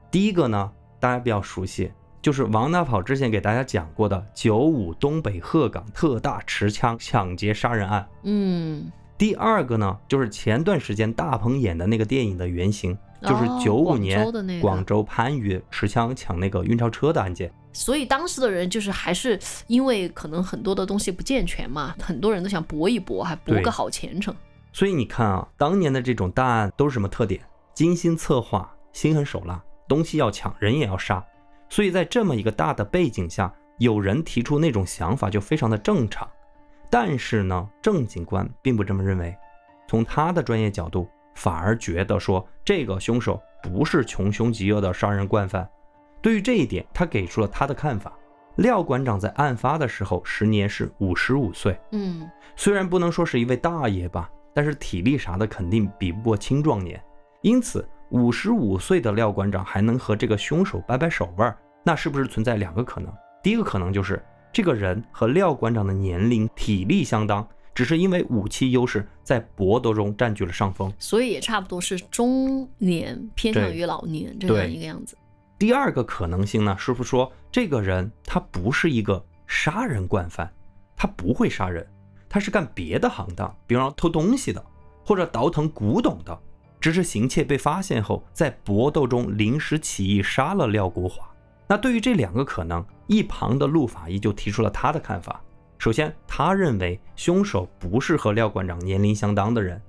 [0.09, 8.09] 第一个呢，大家比较熟悉，就是王大跑之前给大家讲过的九五东北鹤岗特大持枪抢劫杀人案。
[8.23, 17.51] 嗯，第二个呢，就是前段时间大鹏演的那个电影的原型，就是哦九五年广州番禺持枪抢那个运钞车的案件。
[17.71, 24.35] 所以当时的人就是还是因为可能很多的东西不健全嘛，很多人都想搏一搏，还搏个好前程。
[24.73, 27.41] 所以你看啊，当年的这种大案都是什么特点？
[27.73, 31.23] 精心策划，心狠手辣，东西要抢，人也要杀。
[31.69, 36.27] 所以在这么一个大的背景下，有人提出那种想法就非常的正常。
[36.89, 39.35] 但是呢，郑警官并不这么认为，
[39.87, 41.07] 从他的专业角度，
[41.39, 45.67] 反而觉得说这个凶手不是穷凶极恶的杀人惯犯。
[46.21, 48.11] 对于这一点，他给出了他的看法。
[48.57, 51.79] 廖馆长在案发的时候，时年是五十五岁。
[51.93, 57.01] 嗯虽然不能说是一位大爷吧，但是体力啥的肯定比不过青壮年。
[57.41, 63.09] 因此，五十五岁的廖馆长还能和这个凶手掰掰手腕儿，那是不是存在两个可能？
[63.41, 64.21] 第一个可能就是
[64.51, 67.47] 这个人和廖馆长的年龄、体力相当，
[67.79, 70.93] 只是因为武器优势在搏斗中占据了上风。
[70.99, 75.17] 所以也差不多是中年偏向于老年这样一个样子。
[75.57, 80.51] 第二个可能性呢，师傅说这个人他不是一个杀人惯犯，
[80.93, 81.87] 他不会杀人，
[82.27, 84.61] 他是干别的行当，比方说偷东西的，
[85.05, 86.37] 或者倒腾古董的，
[86.81, 91.25] 只是行窃被发现后，在搏斗中临时起意杀了廖国华。
[91.65, 95.41] 那对于这两个可能，一旁的陆法医就提出了他的看法。
[95.79, 99.81] 首先，他认为凶手不是和廖馆长年龄相当的人，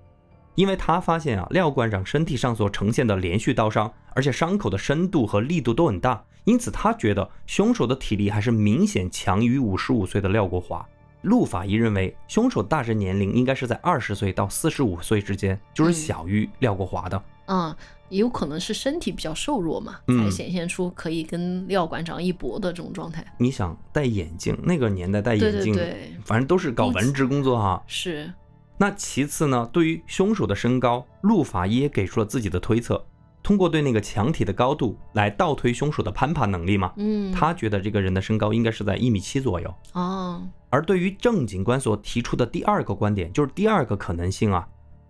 [0.55, 10.87] 因为他发现啊，廖馆长身体上所呈现的连续刀伤，而且伤口的深度和力度都很大，因此他觉得凶手的体力还是明显强于五十五岁的廖国华。
[11.23, 17.23] 陆法医认为，凶手大致年龄应该是在二十岁到四十五岁之间，就是嗯小于廖国华的。
[17.47, 17.75] 嗯，
[18.09, 23.25] 也有可能是身体比较瘦弱嘛，嗯才显现出可以跟廖馆长一搏的这种状态。
[23.39, 27.83] 你想戴眼镜，那个年代戴眼镜，对对，反正都是搞文职工作哈。
[27.87, 28.33] 是，
[28.79, 33.05] 那其次呢，对于凶手的身高，陆法医也给出了自己的推测，
[33.43, 36.93] 通过对那个墙体的高度来倒推凶手的攀爬能力嘛。
[36.97, 39.75] 嗯，他觉得这个人的身高应该是在一米七左右。
[39.93, 44.69] 哦，而对于郑警官所提出的第二个观点，就是第二个可能性啊，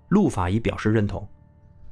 [0.09, 1.29] 陆法医表示认同，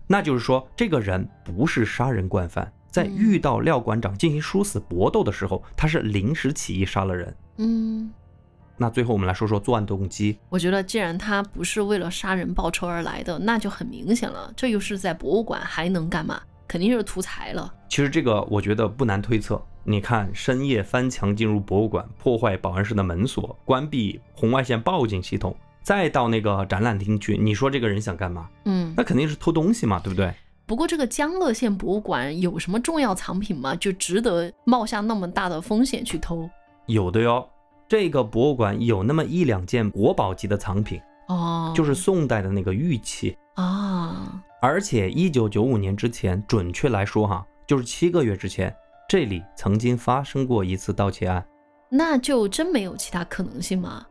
[0.06, 7.36] 那就是说这个人不是杀人惯犯，在嗯遇到廖馆长进行殊死搏斗的时候，他是临时起意杀了人。
[7.58, 8.10] 嗯，
[8.78, 10.38] 那最后我们来说说作案动机。
[10.48, 16.40] 我觉得既然他不是为了杀人报仇而来的，那就很明显了，这又是在博物馆，还能干嘛？
[16.66, 17.74] 肯定就是图财了。
[17.88, 19.60] 其实这个我觉得不难推测。
[19.84, 28.48] 你看，深夜翻墙进入博物馆，破坏保安室的门锁，关闭红外线报警系统，再到那个展览厅去，你说这个人想干嘛？
[28.66, 30.32] 嗯那，肯定是偷东西嘛，对不对？
[30.66, 33.74] 不过这个江乐县博物馆有什么重要藏品吗？
[33.76, 36.48] 就值得冒下那么大的风险去偷？
[36.84, 37.48] 有的哟。
[37.88, 43.36] 这个博物馆有那么一两件国宝级的藏品，哦，就是宋代的那个玉器。
[43.54, 48.72] 啊，而且一九九五年之前，准确来说哈，就是七个月之前，
[49.08, 51.44] 这里曾经发生过一次盗窃案。
[51.90, 54.04] 那就真没有其他可能性吗？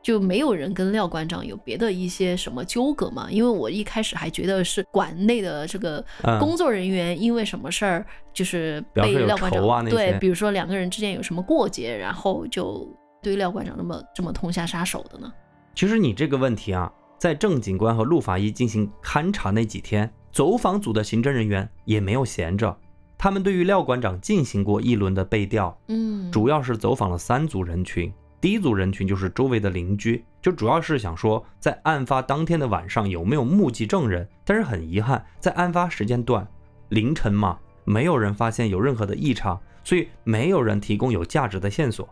[0.00, 3.26] 就没有人跟廖馆长有别的一些什么纠葛吗？
[3.30, 12.86] 因为我一开始还觉得是馆内的这个嗯工作人员因为什么事儿，就是被廖馆长、对，比如说两个人之间有什么过节，然后就
[13.24, 15.32] 对廖馆长那么这么痛下杀手的呢？
[15.74, 22.76] 其实你这个问题啊，在郑警官和陆法医进行勘查那几天，走访组的刑侦人员也没有闲着，
[23.16, 28.12] 他们对于廖馆长进行过一轮的背调，嗯，主要是走访了三组人群。
[28.40, 34.28] 第一组人群就是周围的邻居，就主要是想说，在案发当天的晚上有没有目击证人。
[34.44, 36.46] 但是很遗憾，在案发时间段
[36.90, 42.06] 凌晨嘛，没有人发现有任何的异常，所以没有人提供有价值的线索。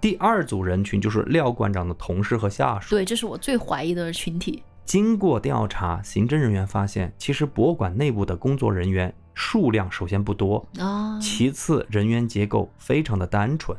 [0.00, 2.90] 第二组人群就是廖馆长的同事和下属。
[2.90, 4.62] 对，这是我最怀疑的群体。
[4.84, 13.76] 经过调查，刑侦人员发现，其实博物馆内部的工作人员数量首先不多，啊，其次人员结构非常的单纯，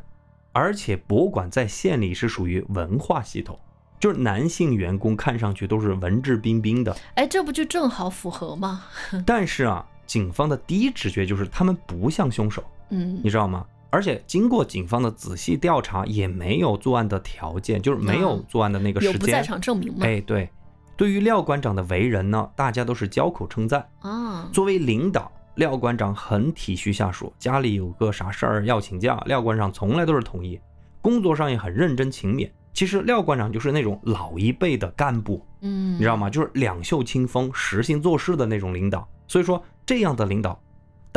[0.51, 3.57] 而且博物馆在县里是属于文化系统，
[3.99, 6.93] 就是男性员工看上去都是文质彬彬的。
[7.15, 8.83] 哎，这不就正好符合吗？
[9.25, 13.65] 但是啊，警方的第一直觉就是他们不像凶手，嗯你知道吗？
[13.89, 19.13] 而且经过警方的仔细调查，也没有作案的条件，就是没有啊作案的那个时间。
[19.13, 19.99] 有不在场证明吗？
[20.01, 20.49] 哎，对，
[20.95, 23.87] 对于廖馆长的为人呢，大家都是交口称赞。
[23.99, 30.59] 啊，作为领导，廖馆长很体恤下属，家里有个啥事儿要请假，廖馆长从来都是同意。
[31.01, 32.49] 工作上也很认真勤勉。
[32.73, 36.29] 其实廖馆长就是那种老一辈的干部，嗯，你知道吗？
[36.29, 39.07] 就是两袖清风、实行做事的那种领导。
[39.27, 40.59] 所以说，这样的领导，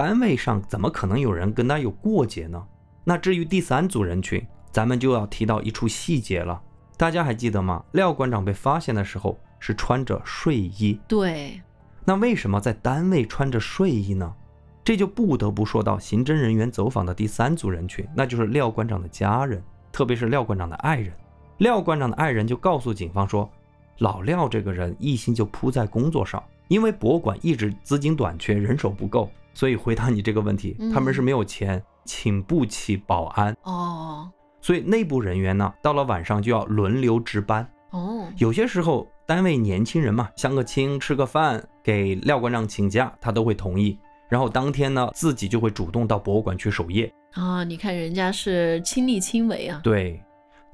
[0.00, 2.66] 单位上怎么可能有人跟他有过节呢？
[3.04, 6.58] 那至于第三组人群，咱们就要提到一处细节了。
[6.96, 7.84] 大家还记得吗？
[7.92, 11.60] 廖馆长被发现的时候是穿着睡衣，对，
[12.06, 14.34] 那为什么在单位穿着睡衣呢？
[14.82, 21.12] 这就不得不说到刑侦人员走访的第三组人群，那就是廖馆长的家人，特别是廖馆长的爱人。
[21.58, 23.50] 廖馆长的爱人就告诉警方说，
[23.98, 30.90] 老廖这个人一心就扑在工作上，因为博物馆一直资金短缺，人手不够，所以回答你这个问题，嗯。
[30.90, 34.26] 他们是没有钱请不起保安，哦。
[34.62, 37.70] 所以内部人员呢，到了晚上就要轮流值班。
[37.90, 43.98] 哦，有些时候，单位年轻人嘛，相个亲，吃个饭，给廖馆长请假，他都会同意。
[44.30, 47.12] 然后当天呢，自己就会主动到博物馆去守夜。
[47.34, 50.18] 啊，你看人家是亲力亲为啊，对，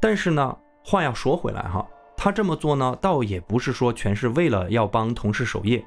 [0.00, 1.84] 但是呢，话要说回来哈，
[2.16, 5.84] 他这么做呢，倒也不是说全是为了要帮同事守夜，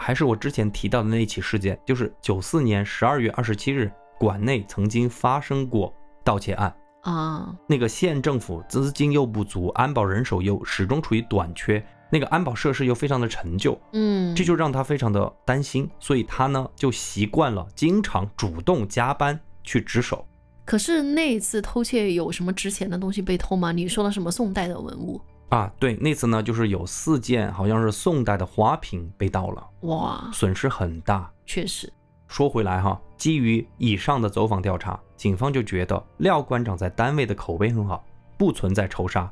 [0.00, 6.74] 还是我之前提到的那起事件，就是九四年十二月二十七日，馆内曾经发生过盗窃案。
[7.02, 20.26] 啊，那个县政府资金又不足，安保人手又始终处于短缺，那个安保设施又非常的陈旧，嗯，这就让他非常的担心，所以他呢就习惯了经常主动加班去值守。
[20.66, 23.72] 可是那一次偷窃有什么值钱的东西被偷吗？
[23.72, 25.20] 你说了什么宋代的文物？
[25.50, 31.30] 啊，对，那次呢就是有四件好像是宋代的花瓶被盗了，哇，损失很大。
[31.44, 31.92] 确实，
[32.28, 38.04] 说回来哈，基于以上的走访调查，警方就觉得廖馆长在单位的口碑很好，
[38.38, 39.28] 不存在仇杀，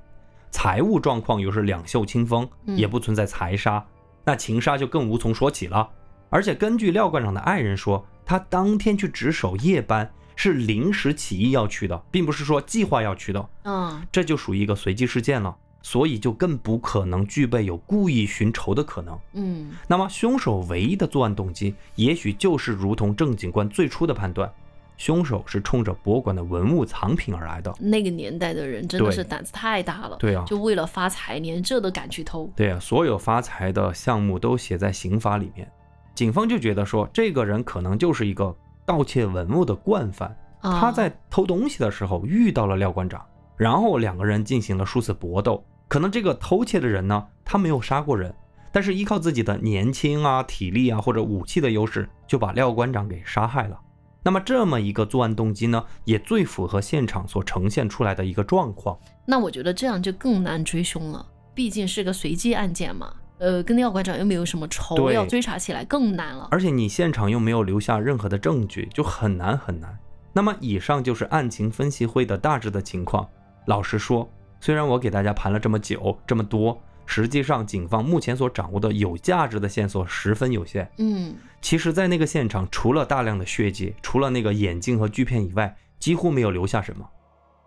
[0.51, 3.87] 财务状况又是两袖清风，嗯也不存在财杀，
[4.25, 5.89] 那情杀就更无从说起了。
[6.31, 19.19] 而且根据廖馆长的爱人说，他当天去值守夜班是临时起意要去的，并不是说计划要去的，嗯，这就属于一个随机事件了，所以就更不可能具备有故意寻仇的可能。
[19.33, 24.53] 嗯，那么，凶手唯一的作案动机，也许就是如同郑警官最初的判断，
[24.97, 27.73] 凶手是冲着博物馆的文物藏品而来的。
[27.79, 32.51] 那个年代的人真的是胆子太大了，对啊，就为了发财，连这都敢去偷。
[32.57, 35.71] 对啊，所有发财的项目都写在刑法里面。
[36.15, 40.37] 警方就觉得说，这个人可能就是一个盗窃文物的惯犯。
[40.61, 43.25] 啊、他在偷东西的时候遇到了廖馆长，
[43.59, 45.63] 然后两个人进行了数次搏斗。
[45.89, 48.35] 可能这个偷窃的人呢，他没有杀过人，
[48.73, 53.79] 但是依靠自己的年轻啊、体力啊或者武器的优势，就把廖馆长给杀害了。
[54.23, 58.99] 那么这么一个作案动机呢，也最符合现场所呈现出来的一个状况。
[59.25, 63.11] 那我觉得这样就更难追凶了，毕竟是个随机案件嘛。
[63.39, 66.49] 呃，跟廖馆长又没有什么仇，要追查起来更难了。
[66.51, 69.97] 而且你现场又没有留下任何的证据，就很难很难。
[70.33, 73.27] 那么以上就是案情分析会的大致的情况。
[73.69, 74.27] 老实说，
[74.61, 80.91] 虽然我给大家盘了这么久这么多，实际上警方目前所掌握的有价值的线索十分有限。
[80.97, 87.07] 嗯，其实，在那个现场，除了大量的血迹，除了那个眼镜和锯片以外，几乎没有留下什么。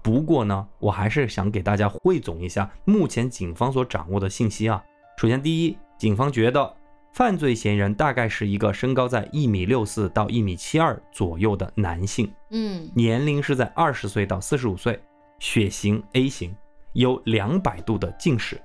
[0.01, 4.83] 不过呢，我还是想给大家汇总一下目前警方所掌握的信息啊。
[5.17, 6.73] 首先，第一，警方觉得
[7.13, 14.99] 犯罪嫌疑人大概是一个身高在一米六四到一米七二左右的男性，嗯，年龄是在二十岁到四十五岁，
[15.41, 16.55] 血型 A 型，
[16.93, 18.61] 有两百度的近视。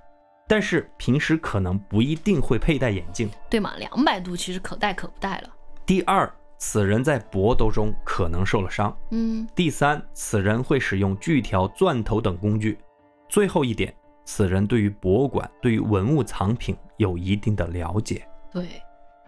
[0.46, 3.30] 但是平时可能不一定会佩戴眼镜。
[3.48, 5.48] 对吗，两百度其实可戴可不戴了。
[5.86, 8.94] 第二，此人在搏斗中可能受了伤。
[9.10, 12.78] 嗯，第三，此人会使用锯条、钻头等工具。
[13.26, 13.92] 最后一点，
[14.26, 18.28] 此人对于博物馆、对于文物藏品有一定的了解。
[18.52, 18.68] 对，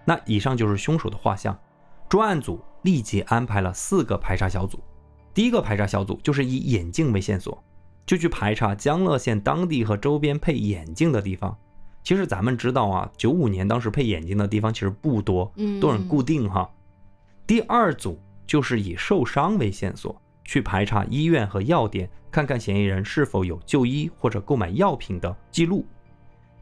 [0.05, 1.59] 那以上就是凶手的画像。
[2.11, 4.79] 专案组立即安排了四个排查小组。
[5.33, 7.63] 第一个排查小组就是以眼镜为线索。
[8.07, 11.55] 就去排查江乐县当地和周边配眼镜的地方。
[12.03, 16.67] 其实咱们知道啊，九五年当时配眼镜的地方其实不多，嗯，都很固定哈。
[17.47, 25.85] 第二组就是以受伤为线索，去排查医院和药店，看看嫌疑人是否有就医或者购买药品的记录。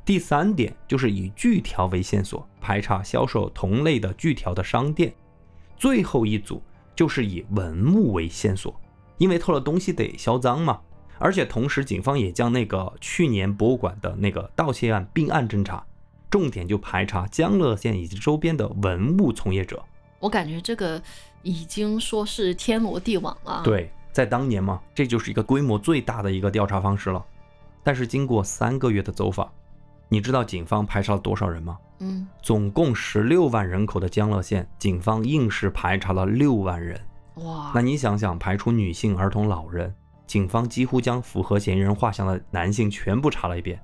[0.04, 5.14] 第三点就是以锯条为线索，排查销售同类的锯条的商店。
[5.76, 6.60] 最后一组
[6.96, 8.74] 就是以文物为线索，
[9.18, 10.80] 因为偷了东西得销赃嘛。
[11.18, 15.86] 而且同时，警方也将那个去年博物馆的那个盗窃案并案侦查，
[16.28, 19.82] 重点就排查江乐县以及周边的文物从业者。
[20.18, 21.00] 我感觉这个
[21.42, 23.62] 已经说是天罗地网了。
[23.62, 27.24] 对，在当年嘛，这就是一个规模最大的一个调查方式了。
[27.82, 29.50] 但是经过三个月的走访，
[30.08, 31.78] 你知道警方排查了多少人吗？
[31.98, 37.00] 嗯，总共十六万人口的江乐县，警方硬是排查了六万人。
[37.36, 39.94] 哇，那你想想，排除女性、儿童、老人。
[40.26, 43.80] 警方几乎将符合嫌疑人画像的男性全部查了一遍，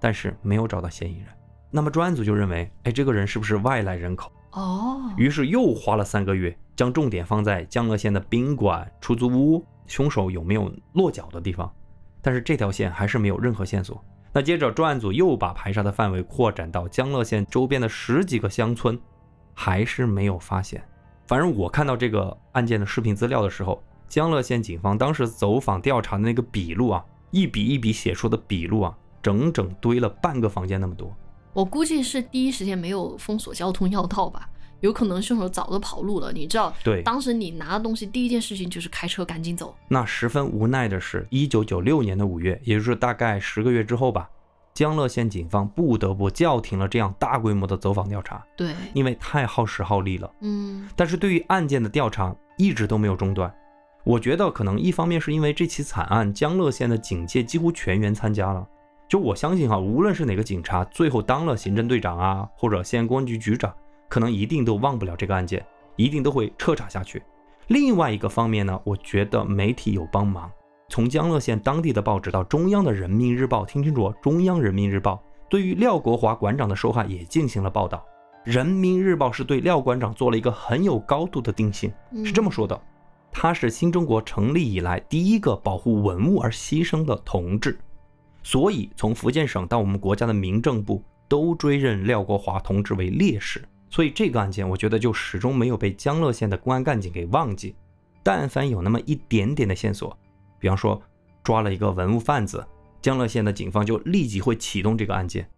[0.00, 1.28] 但是没有找到嫌疑人。
[1.70, 4.32] 那么专案组就认为，哎，这个人是不是外来人口？
[4.52, 11.72] 哦，于是又花了三个月，将重点放在江乐县的宾馆、出租屋，凶手有没有落脚的地方。
[12.20, 14.02] 但是这条线还是没有任何线索。
[14.36, 19.00] 那接着专案组又把排查的范围扩展到江乐县周边的十几个乡村，
[19.54, 20.86] 还是没有发现。
[21.26, 23.82] 反正我看到这个案件的视频资料的时候。
[24.08, 31.10] 江乐县警方当时走访调查的那个笔录啊，一笔一笔写出的笔录啊，整整堆了半个房间那么多。
[31.54, 36.32] 我估计是第一时间没有封锁交通要道吧，有可能凶手早都跑路了。
[36.32, 39.74] 你知道，对，当时你拿的东西，第一件事情就是开车赶紧走。
[39.88, 44.28] 那十分无奈的是，一九九六年的五月，也就是大概十个月之后吧，
[44.74, 48.44] 江乐县警方不得不叫停了这样大规模的走访调查。
[48.56, 50.30] 对，因为太耗时耗力了。
[50.40, 53.52] 嗯，但是对于案件的调查一直都没有中断。
[54.04, 58.64] 我觉得可能一方面是因为这起惨案，江乐县的警界几乎全员参加了。
[59.08, 63.74] 就我相信哈，无论是哪个警察最后当了刑侦队长啊，或者县公安局局长，
[64.08, 65.64] 可能一定都忘不了这个案件，
[65.96, 67.22] 一定都会彻查下去。
[67.68, 70.50] 另外一个方面呢，我觉得媒体有帮忙，
[70.88, 78.04] 从江乐县当地的报纸到中央的人民日报，听清楚，中央人民日报对于廖国华馆长的受害也进行了报道。
[78.44, 81.92] 人民日报是对廖馆长做了一个很有高度的定性，
[82.24, 82.80] 是这么说的。
[83.32, 87.76] 他是新中国成立以来第一个保护文物而牺牲的同志，
[88.44, 93.62] 所以从福建省到我们国家的民政部都追认廖国华同志为烈士。
[93.88, 97.74] 所以这个案件，我觉得就始终没有被江乐县的公安干警给忘记。
[98.22, 100.18] 但凡有那么一点点的线索，
[100.58, 101.00] 比方说
[101.44, 102.66] 抓了一个文物贩子，
[103.00, 105.48] 江乐县的警方就立即会启动这个案件。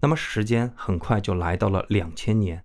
[0.00, 2.62] 那么时间很快就来到了两千年。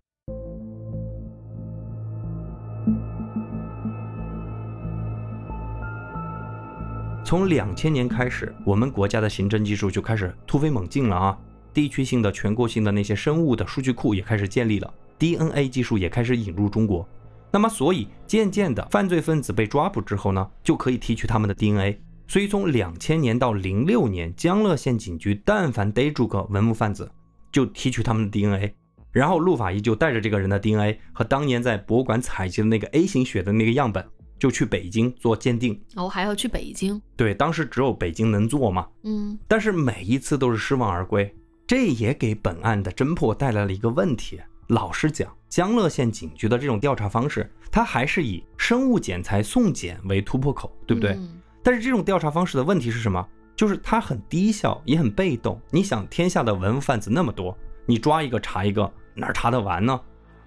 [7.25, 11.37] 从两千年开始，我们国家的刑侦技术就开始突飞猛进了啊！
[11.71, 17.07] 地区性的、全国性的那些生物的数据库也开始建立了，DNA 技术也开始引入中国。
[17.51, 21.99] 那么，所以渐渐的，犯罪分子被抓捕之后呢，就可以提取他们的 DNA。
[22.27, 27.11] 所以，从两千年到零六年，江乐县警局但凡逮住个文物贩子，
[27.51, 28.73] 就提取他们的 DNA，
[29.11, 34.03] 然后陆法医就带着这个人的 DNA 和当年在博物馆采集的那个 A 型血的那个样本。
[34.39, 37.01] 就去北京做鉴定，哦，还要去北京？
[37.17, 38.87] 对，当时只有北京能做嘛。
[39.03, 41.29] 嗯，但是每一次都是失望而归，
[41.67, 44.39] 这也给本案的侦破带来了一个问题。
[44.69, 51.17] 老实讲，江乐县警局的这种调查方式，它还是以生物检材送检为突破口，对不对？
[51.63, 53.27] 但是这种调查方式的问题是什么？
[53.55, 55.59] 就是它很低效，也很被动。
[55.71, 57.57] 你想，天下的文物贩子那么多，
[57.87, 59.99] 你抓一个查一个，哪查得完呢？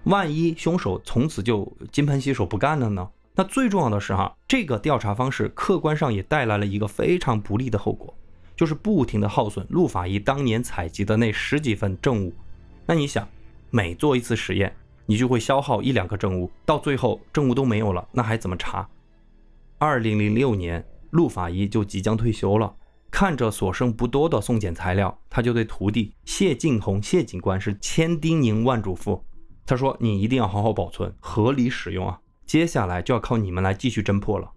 [0.05, 3.05] 万一凶手从此就金盆洗手不干了呢？
[3.35, 8.15] 那最重要的是哈，这个调查方式客观上也带来了一个非常不利的后果，
[8.55, 12.33] 就是不停的耗损陆法医当年采集的那十几份证物。
[12.85, 13.27] 那你想，
[13.75, 14.71] 每做一次实验，
[15.07, 18.87] 你就会消耗一两个证物，到最后证物都没有了，那还怎么查？
[19.79, 22.75] 二零零六年，陆法医就即将退休了，
[23.09, 29.19] 看着所剩不多的送检材料，他就对徒弟谢敬红谢警官是千叮咛万嘱咐。
[29.65, 32.19] 他说：“你一定要好好保存，合理使用啊！
[32.45, 34.51] 接下来就要靠你们来继续侦破了。”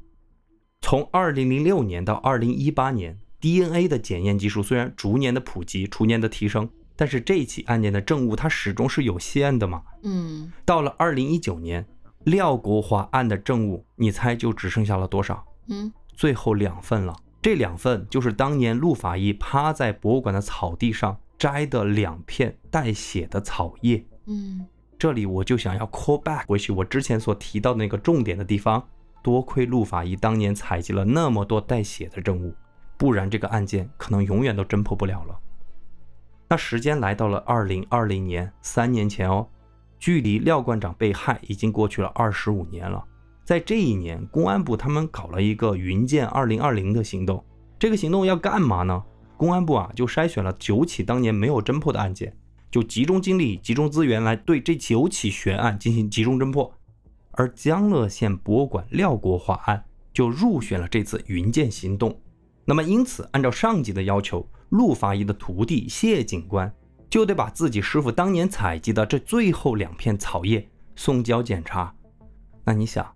[0.83, 9.83] 从二零零六年到二零一八年，DNA 的检验技术虽然逐年的普及，逐年的提升，但是这起案件的证物它始终是有限的嘛。
[10.03, 11.87] 嗯，到了二零一九年，
[12.25, 15.45] 廖国华案的证物，你猜就只剩下了多少？
[15.69, 17.15] 嗯，最后两份了。
[17.43, 24.05] 这两份就是当年陆法医趴在博物馆的草地上摘的两片带血的草叶。
[24.27, 24.67] 嗯，
[24.99, 28.83] 这里我就想要 call back 回去我之前所提到的那个重点的地方。
[29.23, 32.55] 多亏陆法医当年采集了那么多带血的证物，
[32.97, 35.37] 不然这个案件可能永远都侦破不了了。
[36.49, 39.49] 那时间来到了二零二零年，三年前哦，
[39.99, 43.05] 距离廖馆长被害已经过去了二十五年了。
[43.45, 47.45] 在这一年，公安部他们搞了一个“云剑二零二零”的行动。
[47.79, 49.03] 这个行动要干嘛呢？
[49.37, 52.37] 公安部啊，就筛选了九起当年没有侦破的案件，
[52.71, 56.73] 就集中精力、集中资源来对这九起悬案进行集中侦破。
[57.33, 62.19] 而江乐县博物馆廖国华案就入选了这次云剑行动。
[62.65, 66.73] 那么，因此按照上级的要求，陆法医的徒弟谢警官
[67.09, 71.95] 就得把自己师傅当年采集的这最后两片草叶送交检查。
[72.65, 73.07] 那你想，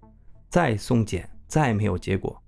[0.48, 2.40] 再送检再没有结果，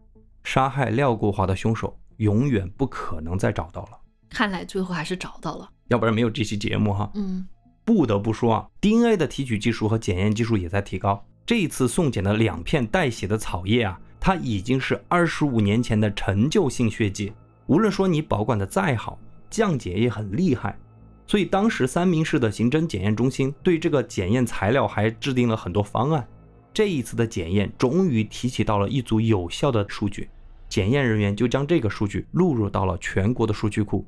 [0.44, 3.98] 杀害廖国华的凶手永远不可能再找到了。
[4.30, 5.68] 看来最后还是找到了。
[5.88, 7.10] 要不然没有这期节目哈。
[7.14, 7.46] 嗯，
[7.84, 11.22] 不得不说啊，DNA 的提取技术和检验技术也在提高。
[11.44, 17.32] 这一次送检的两片带血的草叶啊，它已经是二十五年前的陈旧性血迹。
[17.66, 19.18] 无论说你保管的再好，
[19.50, 20.78] 降解也很厉害。
[21.26, 26.26] 所以当时三明市的刑侦检验中心对这个检验材料还制定了很多方案。
[26.74, 30.28] 这一次的检验终于提取到了一组有效的数据，
[30.68, 34.06] 检验人员就将这个数据录入到了全国的数据库，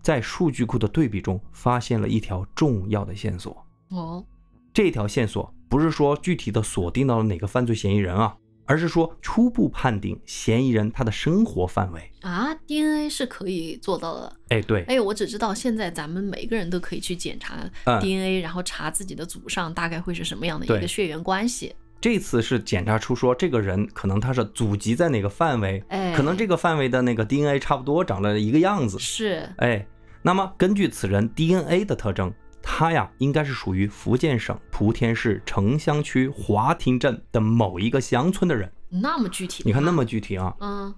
[0.00, 3.66] 在数据库的对比中发现了一条重要的线索。
[3.90, 4.24] 哦，
[4.72, 5.52] 这条线索。
[5.66, 8.36] 不是说具体的锁定到了哪个犯罪嫌疑人啊，
[8.66, 14.32] 而是说初步判定嫌疑人他的生活范围啊，DNA 是可以做到的。
[14.48, 17.68] 哎，对，哎，我只知道现在咱们每个人都可以去检查
[18.00, 21.74] DNA，然后查自己的祖上大概会是什么样的一个血缘关系。
[22.00, 28.98] 这次是检查出说这个人可能他是祖籍在哪个范围，哎，可能这个范围的那个 DNA 差不多长了一个样子。
[28.98, 29.86] 是，哎，
[30.22, 32.32] 那么根据此人 DNA 的特征。
[32.66, 38.72] 他呀，应该是属于福建省莆田市城乡区华亭镇的某一个乡村的人。
[38.88, 39.62] 那么具体？
[39.66, 40.52] 你看那么具体啊？
[40.60, 40.92] 嗯。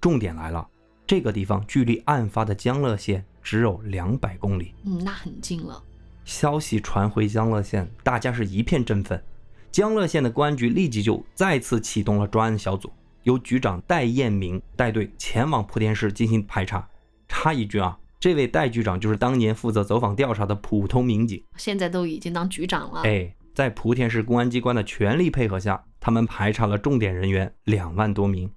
[0.00, 0.66] 重点来了，
[1.06, 4.74] 这个地方距离案发的江乐县只有两百公里。
[4.84, 5.80] 嗯，那很近了。
[6.24, 9.22] 消息传回江乐县，大家是一片振奋。
[9.70, 12.90] 江乐县的公安局立即就再次启动了专案小组，
[13.24, 16.88] 由局长戴彦明带队前往莆田市进行排查。
[17.28, 17.96] 插一句啊。
[18.20, 23.00] 这位戴局长就是当年负责走访调查的普通民警，现在都已经当局长了。
[23.00, 28.52] 哎，在莆田市公安机关的全力配合下，他们排查了重点人员两万多名，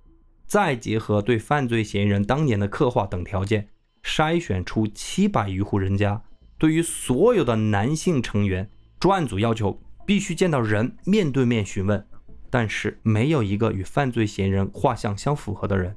[0.45, 3.69] 再结合对犯罪嫌疑人当年的刻画等条件，
[4.03, 6.21] 筛选出七百余户人家。
[6.57, 12.05] 对于所有的男性成员，专案组要求必须见到人，面对面询问，
[12.49, 15.95] 但是没有一个与犯罪嫌疑人画像相符合的人。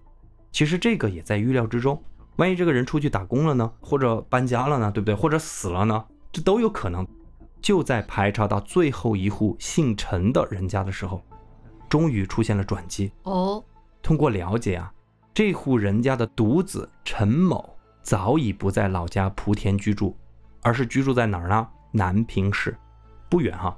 [0.53, 2.01] 其实这个也在预料之中。
[2.37, 5.15] 万一这个人出去打工了呢，或者搬家了呢，对不对？
[5.15, 7.07] 或者死了呢，这都有可能。
[7.63, 11.21] 就在排查到最后一户姓陈的人家的时候，
[11.89, 13.11] 终于出现了转机。
[13.23, 13.65] 哦，
[14.03, 14.93] 通过了解啊，
[15.35, 20.17] 这户人家的独子陈某早已不在老家莆田居住，
[20.63, 21.67] 而是居住在哪儿呢？
[21.91, 22.77] 南平市，
[23.29, 23.77] 不远哈。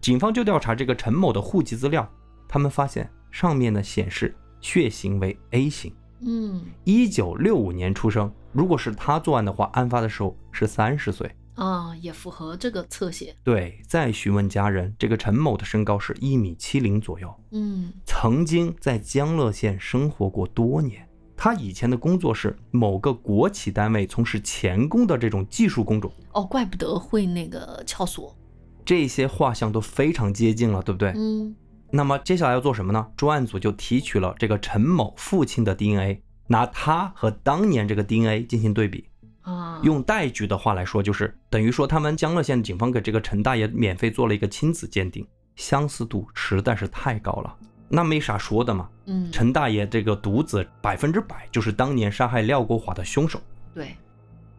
[0.00, 2.06] 警方就调查这个陈某的户籍资料，
[2.48, 5.94] 他们发现上面呢显示血型为 A 型。
[6.22, 13.34] 嗯，一九六五年出生，如果是他作案的话，案发的时候是三十岁啊，也符合这个侧写。
[13.42, 21.06] 对，再询问家人，这个陈某的身高是一米七零左右，嗯，曾经在江乐县生活过多年。
[21.36, 26.12] 他以前的工作是某个国企单位从事钳工的这种技术工种。
[26.32, 28.36] 哦，怪不得会那个撬锁。
[28.84, 31.12] 这些画像都非常接近了，对不对？
[31.16, 31.56] 嗯。
[31.92, 33.06] 那么接下来要做什么呢？
[33.16, 39.04] 专案组就提取了这个陈某父亲的 DNA，拿他和当年这个 DNA 进行对比。
[39.42, 45.26] 啊，用戴局的话来说，就是等于说他们江乐县警方给这个陈大爷免费做了一个亲子鉴定，
[45.56, 47.56] 相似度实在是太高了。
[47.88, 48.88] 那没啥说的嘛。
[49.06, 53.40] 嗯，陈大爷这个独子百分之百就是当年杀害廖国华的凶手。
[53.74, 53.96] 对，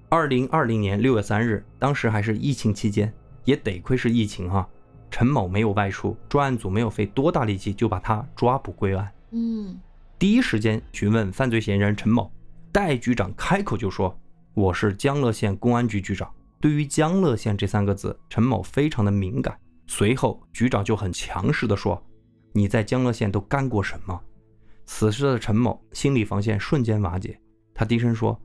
[0.10, 3.14] 二零二零年六月三日，当时还是疫情期间，
[3.46, 4.68] 也得亏是疫情哈，
[5.12, 9.12] 陈某没有外出，专案组没有费多大力气就把他抓捕归案。
[9.32, 9.80] 嗯
[10.18, 12.32] 第一时间询问犯罪嫌疑人陈某，
[12.72, 14.18] 戴局长开口就说
[14.56, 16.32] ：“我是江乐县公安局局长。”
[16.62, 19.58] 对于江乐县这三个字，陈某非常的敏感。
[19.88, 22.02] 随后，局长就很强势的说
[22.54, 24.22] ：“你在江乐县都干过什么？”
[24.86, 27.40] 此时的陈某心理防线瞬间瓦解，
[27.74, 28.40] 他低声说：“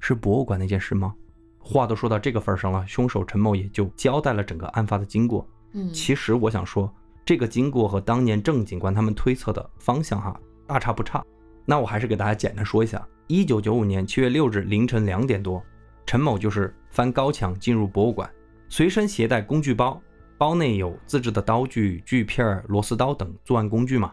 [0.00, 1.14] 是博物馆那件事吗？”
[1.60, 5.46] 话都说到这个份上了，凶手陈某也就交代了整个案发的经过。
[5.72, 6.92] 嗯，其实我想说，
[7.24, 11.24] 这个经过和当年郑警官他们推测的方向哈大差不差。
[11.64, 15.62] 那我还是给大家简单说一下：一九九五年七月六日凌晨两点多，
[16.04, 18.28] 陈某就是翻高墙进入博物馆，
[18.68, 20.00] 随身携带工具包，
[20.36, 24.12] 包内有自制的刀具、锯片、螺丝刀等作案工具嘛。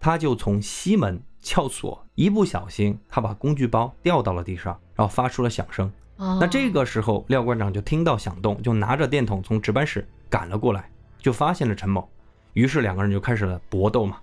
[0.00, 5.90] 他就从西门撬锁，一不小心他把工具包掉到了地上，然后发出了响声。
[6.16, 12.08] 那那这个时候，廖馆长就听到响动，就拿着电筒从值班室赶了过来，就发现了陈某。
[12.54, 14.18] 于是两个人就开始了搏斗嘛。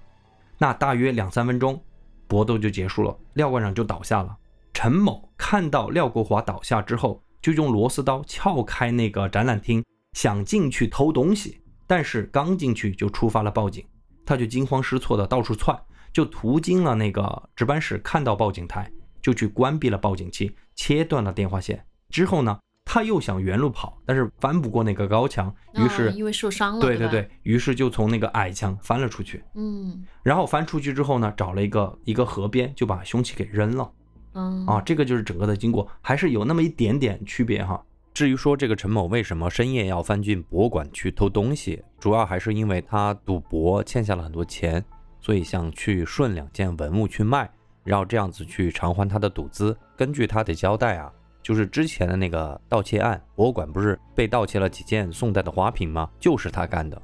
[0.57, 1.81] 那大约两三分钟，
[2.27, 4.35] 搏斗就结束了，廖馆长就倒下了。
[4.73, 9.83] 陈某看到廖国华倒下之后，就用螺丝刀撬开那个展览厅，
[10.13, 13.85] 想进去偷东西，但是刚进去就触发了报警，
[14.25, 15.79] 他就惊慌失措的到处窜，
[16.11, 18.91] 就途经了那个值班室，看到报警台，
[19.21, 21.85] 就去关闭了报警器，切断了电话线。
[22.09, 22.59] 之后呢，
[22.95, 29.43] 他又想原路跑，但是翻不过那个高墙，于是、啊因为受伤了，对，对对对，于是就从那个矮墙翻了出去。
[29.53, 33.91] 嗯然后翻出去之后呢，找了一个一个河边，就把凶器给扔了
[34.35, 34.79] 嗯啊。
[34.79, 37.83] 这个就是整个的经过，还是有那么一点点区别哈。
[38.13, 44.81] 至于说这个陈某为什么深夜要翻进博物馆去偷东西，主要还是因为他赌博欠下了很多钱，
[45.19, 47.51] 所以想去顺两件文物去卖，
[47.83, 49.77] 然后这样子去偿还他的赌资。
[49.97, 51.11] 根据他的交代啊，
[51.45, 56.09] 就是之前的那个盗窃案，博物馆不是被盗窃了几件宋代的花瓶吗？
[56.19, 56.99] 就是他干的。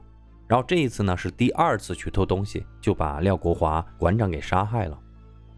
[0.47, 4.99] 然后这一次呢是第二次去偷东西，就把廖国华馆长给杀害了。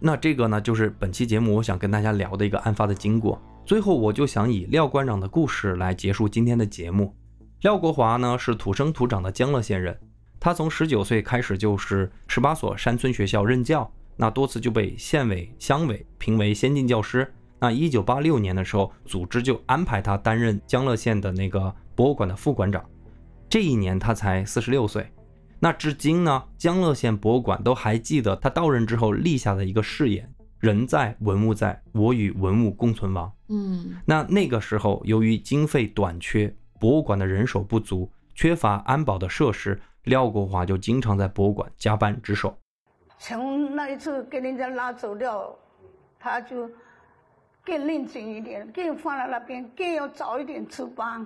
[0.02, 3.42] 那这个呢，就是本期节目我想跟大家聊的一个案发的经过。
[3.66, 7.16] 最后，我就想以廖馆长的故事来结束今天的节目。
[7.62, 9.98] 廖国华呢是土生土长的江乐县人，
[10.42, 17.34] 他从十九岁开始就是十八所山村学校任教，那多次就被县委、乡委评为先进教师。
[17.64, 22.84] 那一九八六年的时候，组织就安排他担任江乐县的那个博物馆的副馆长。
[23.48, 25.10] 这一年他才四十六岁。
[25.62, 33.32] 那至今呢，江乐县博物馆都还记得他到任之后立下的一个誓言：人在文物在，我与文物共存亡。
[33.48, 42.58] 嗯那那个时候，由于经费短缺，博物馆的人手不足，缺乏安保的设施，廖国华就经常在博物馆加班值守。
[43.18, 45.58] 从那一次给人家拉走掉，
[46.20, 46.70] 他就
[47.66, 51.26] 更认真一点，更放在那边，更要早一点出发。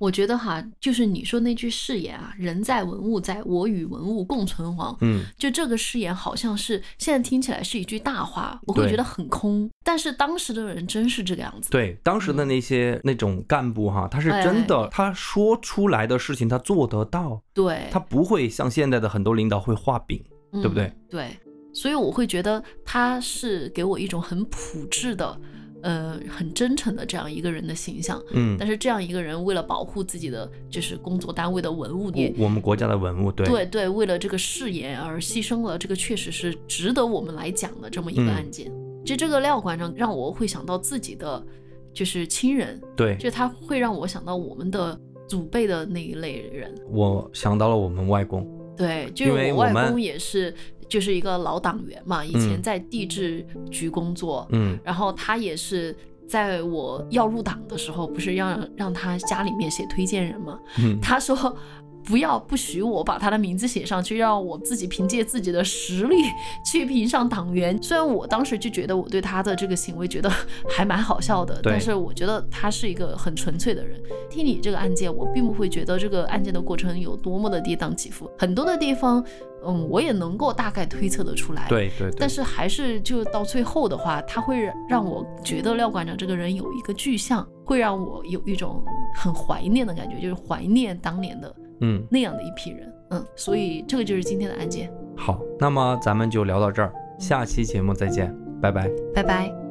[0.00, 4.96] 我觉得哈，就是你说那句誓言啊，“人在文物在，我与文物共存亡”。
[5.00, 9.70] 嗯，就这个誓言，好像是现在听起来是一句大话，我会觉得很空。
[9.84, 11.70] 但是当时的人真是这个样子。
[11.70, 20.20] 对，当时的那些那种干部哈，他是真的，他说出来的事情他做得到，对，他不会像现在的很多领导会画饼。
[20.60, 20.94] 对不对嗯？
[21.08, 21.38] 对，
[21.72, 25.40] 所以我会觉得他是给我一种很朴质的，
[25.82, 28.22] 呃，很真诚的这样一个人的形象。
[28.32, 38.70] 嗯，但是这样一个人，为了保护自己的就是工作单位的文物，也我我们国家的文物，对对对，为了这个誓言而牺牲了，这个确实是值得我们来讲的这么一个嗯案件。
[39.04, 41.44] 就这个廖馆长让我会想到自己的
[41.92, 44.96] 就是亲人，对，就他会让我想到我们的
[45.26, 46.72] 祖辈的那一类人。
[46.88, 48.46] 我想到了我们外公，
[48.76, 50.54] 对，就因是我外公也是，
[50.92, 55.96] 就是一个老党员嘛，以前嗯在地质局工作，嗯然后他也是
[56.28, 61.56] 在我要入党的时候，不是让让他家里面写推荐人嘛，嗯，他说。
[62.04, 66.16] 不要不许我把他的名字写上去，让我自己凭借自己的实力
[66.64, 67.76] 去评上党员。
[67.82, 70.30] 虽然我当时就觉得我对他的这个行为觉得
[70.68, 74.00] 还蛮好笑的，但是我觉得他是一个很纯粹的人。
[74.28, 79.24] 听你这个案件，我并不会觉得这个案件的过程有多么的跌宕起伏，很多的地方，
[79.64, 81.66] 嗯，我也能够大概推测得出来。。
[81.68, 88.82] 对对对，但是还是就到最后的话，他会让我觉得廖馆长这个人有一个具象，会让我有一种
[89.14, 92.92] 很怀念的感觉，就是怀念当年的嗯那样的一批人。
[93.10, 94.90] 嗯，所以这个就是今天的案件。
[95.14, 98.90] 好，那么咱们就聊到这儿，下期节目再见，拜拜。
[99.14, 99.61] 拜拜。